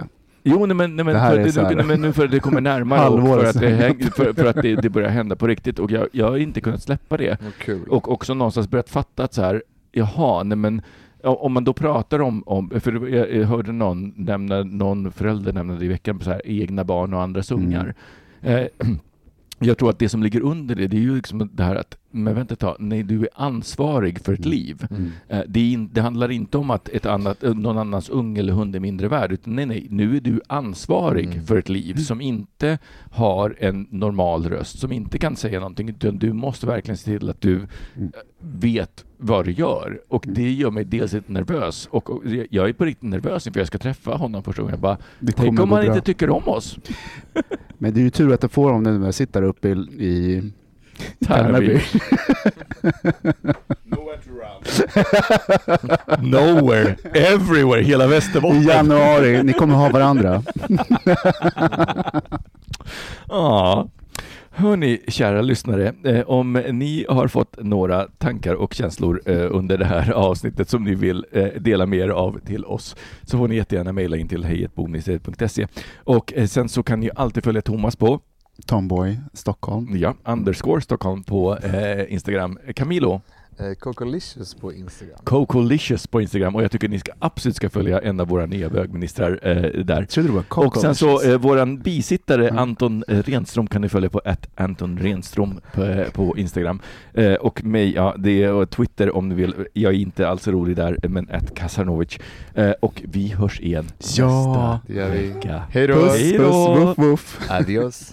[0.47, 2.61] Jo, nej, men, nej, men, för, det, här- nej, men nu för att det kommer
[2.61, 5.79] närmare och för att, det, häng- för, för att det, det börjar hända på riktigt
[5.79, 7.37] och jag, jag har inte kunnat släppa det.
[7.59, 7.87] Kul.
[7.89, 10.81] Och också någonstans börjat fatta att så här, jaha, nej men
[11.23, 15.85] om man då pratar om, om för jag, hörde någon nämna, någon förälder nämna det
[15.85, 17.65] i veckan, så här, egna barn och andras Mm.
[17.65, 17.93] ungar.
[18.41, 18.65] Eh,
[19.59, 21.97] jag tror att det som ligger under det, det är ju liksom det här att,
[22.11, 24.87] men vänta ett tag, nej du är ansvarig för ett liv.
[24.89, 25.11] Mm.
[25.27, 28.53] Eh, Det, in, det handlar inte om att ett annat, eh, någon annans unge eller
[28.53, 31.45] hund är mindre värd, utan nej, nej, nu är du ansvarig Mm.
[31.45, 32.77] för ett liv som inte
[33.11, 37.29] har en normal röst, som inte kan säga någonting, utan du måste verkligen se till
[37.29, 37.67] att du Mm.
[37.97, 38.09] eh,
[38.39, 39.99] vet vad du gör.
[40.07, 43.59] Och det gör mig dels lite nervös, och, och jag är på riktigt nervös inför
[43.59, 44.73] jag ska träffa honom första gången.
[44.73, 45.93] Jag bara, Det tänk kommer om han bra.
[45.95, 46.77] inte tycker om oss?
[47.77, 49.69] Men det är ju tur att jag får dem nu när jag sitter där uppe
[49.69, 49.71] i,
[50.05, 50.43] i
[51.27, 51.79] Tärnaby.
[56.19, 58.61] Nowhere, everywhere, hela I Västerbotten.
[58.63, 59.43] januari.
[59.43, 60.43] Ni kommer ha varandra.
[63.27, 63.87] Ja.
[64.57, 69.85] Hörni, kära lyssnare, eh, om ni har fått några tankar och känslor eh, under det
[69.85, 73.55] här avsnittet som ni vill eh, dela med er av till oss så får ni
[73.55, 78.19] jättegärna mejla in till hejetbonisen.se och eh, sen så kan ni alltid följa Thomas på
[78.65, 79.97] Tomboy, Stockholm.
[79.97, 82.59] ja, underscore Stockholm på eh, Instagram.
[82.75, 83.21] Camilo,
[83.79, 85.17] Cocolicious på Instagram.
[85.23, 88.69] Cocolicious på Instagram och jag tycker ni ska absolut ska följa en av våra nya
[88.69, 90.05] bögministrar eh, där.
[90.05, 90.67] Trodde det var Coco.
[90.67, 92.57] Och sen så eh, våran bisittare Mm.
[92.57, 96.79] Anton eh, Renström kan ni följa på att Anton Renström på, eh, på Instagram.
[97.13, 99.55] Eh, och mig, ja det är Twitter om ni vill.
[99.73, 102.17] Jag är inte alls rolig där, men att Kasanovic.
[102.53, 103.85] Eh, och vi hörs igen
[104.17, 104.93] Ja, vi.
[105.27, 105.63] vecka.
[105.69, 105.93] Hej då!
[105.93, 107.39] Puss, Hej puss, woof, woof.
[107.49, 108.11] Adios!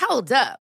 [0.00, 0.65] Hold up.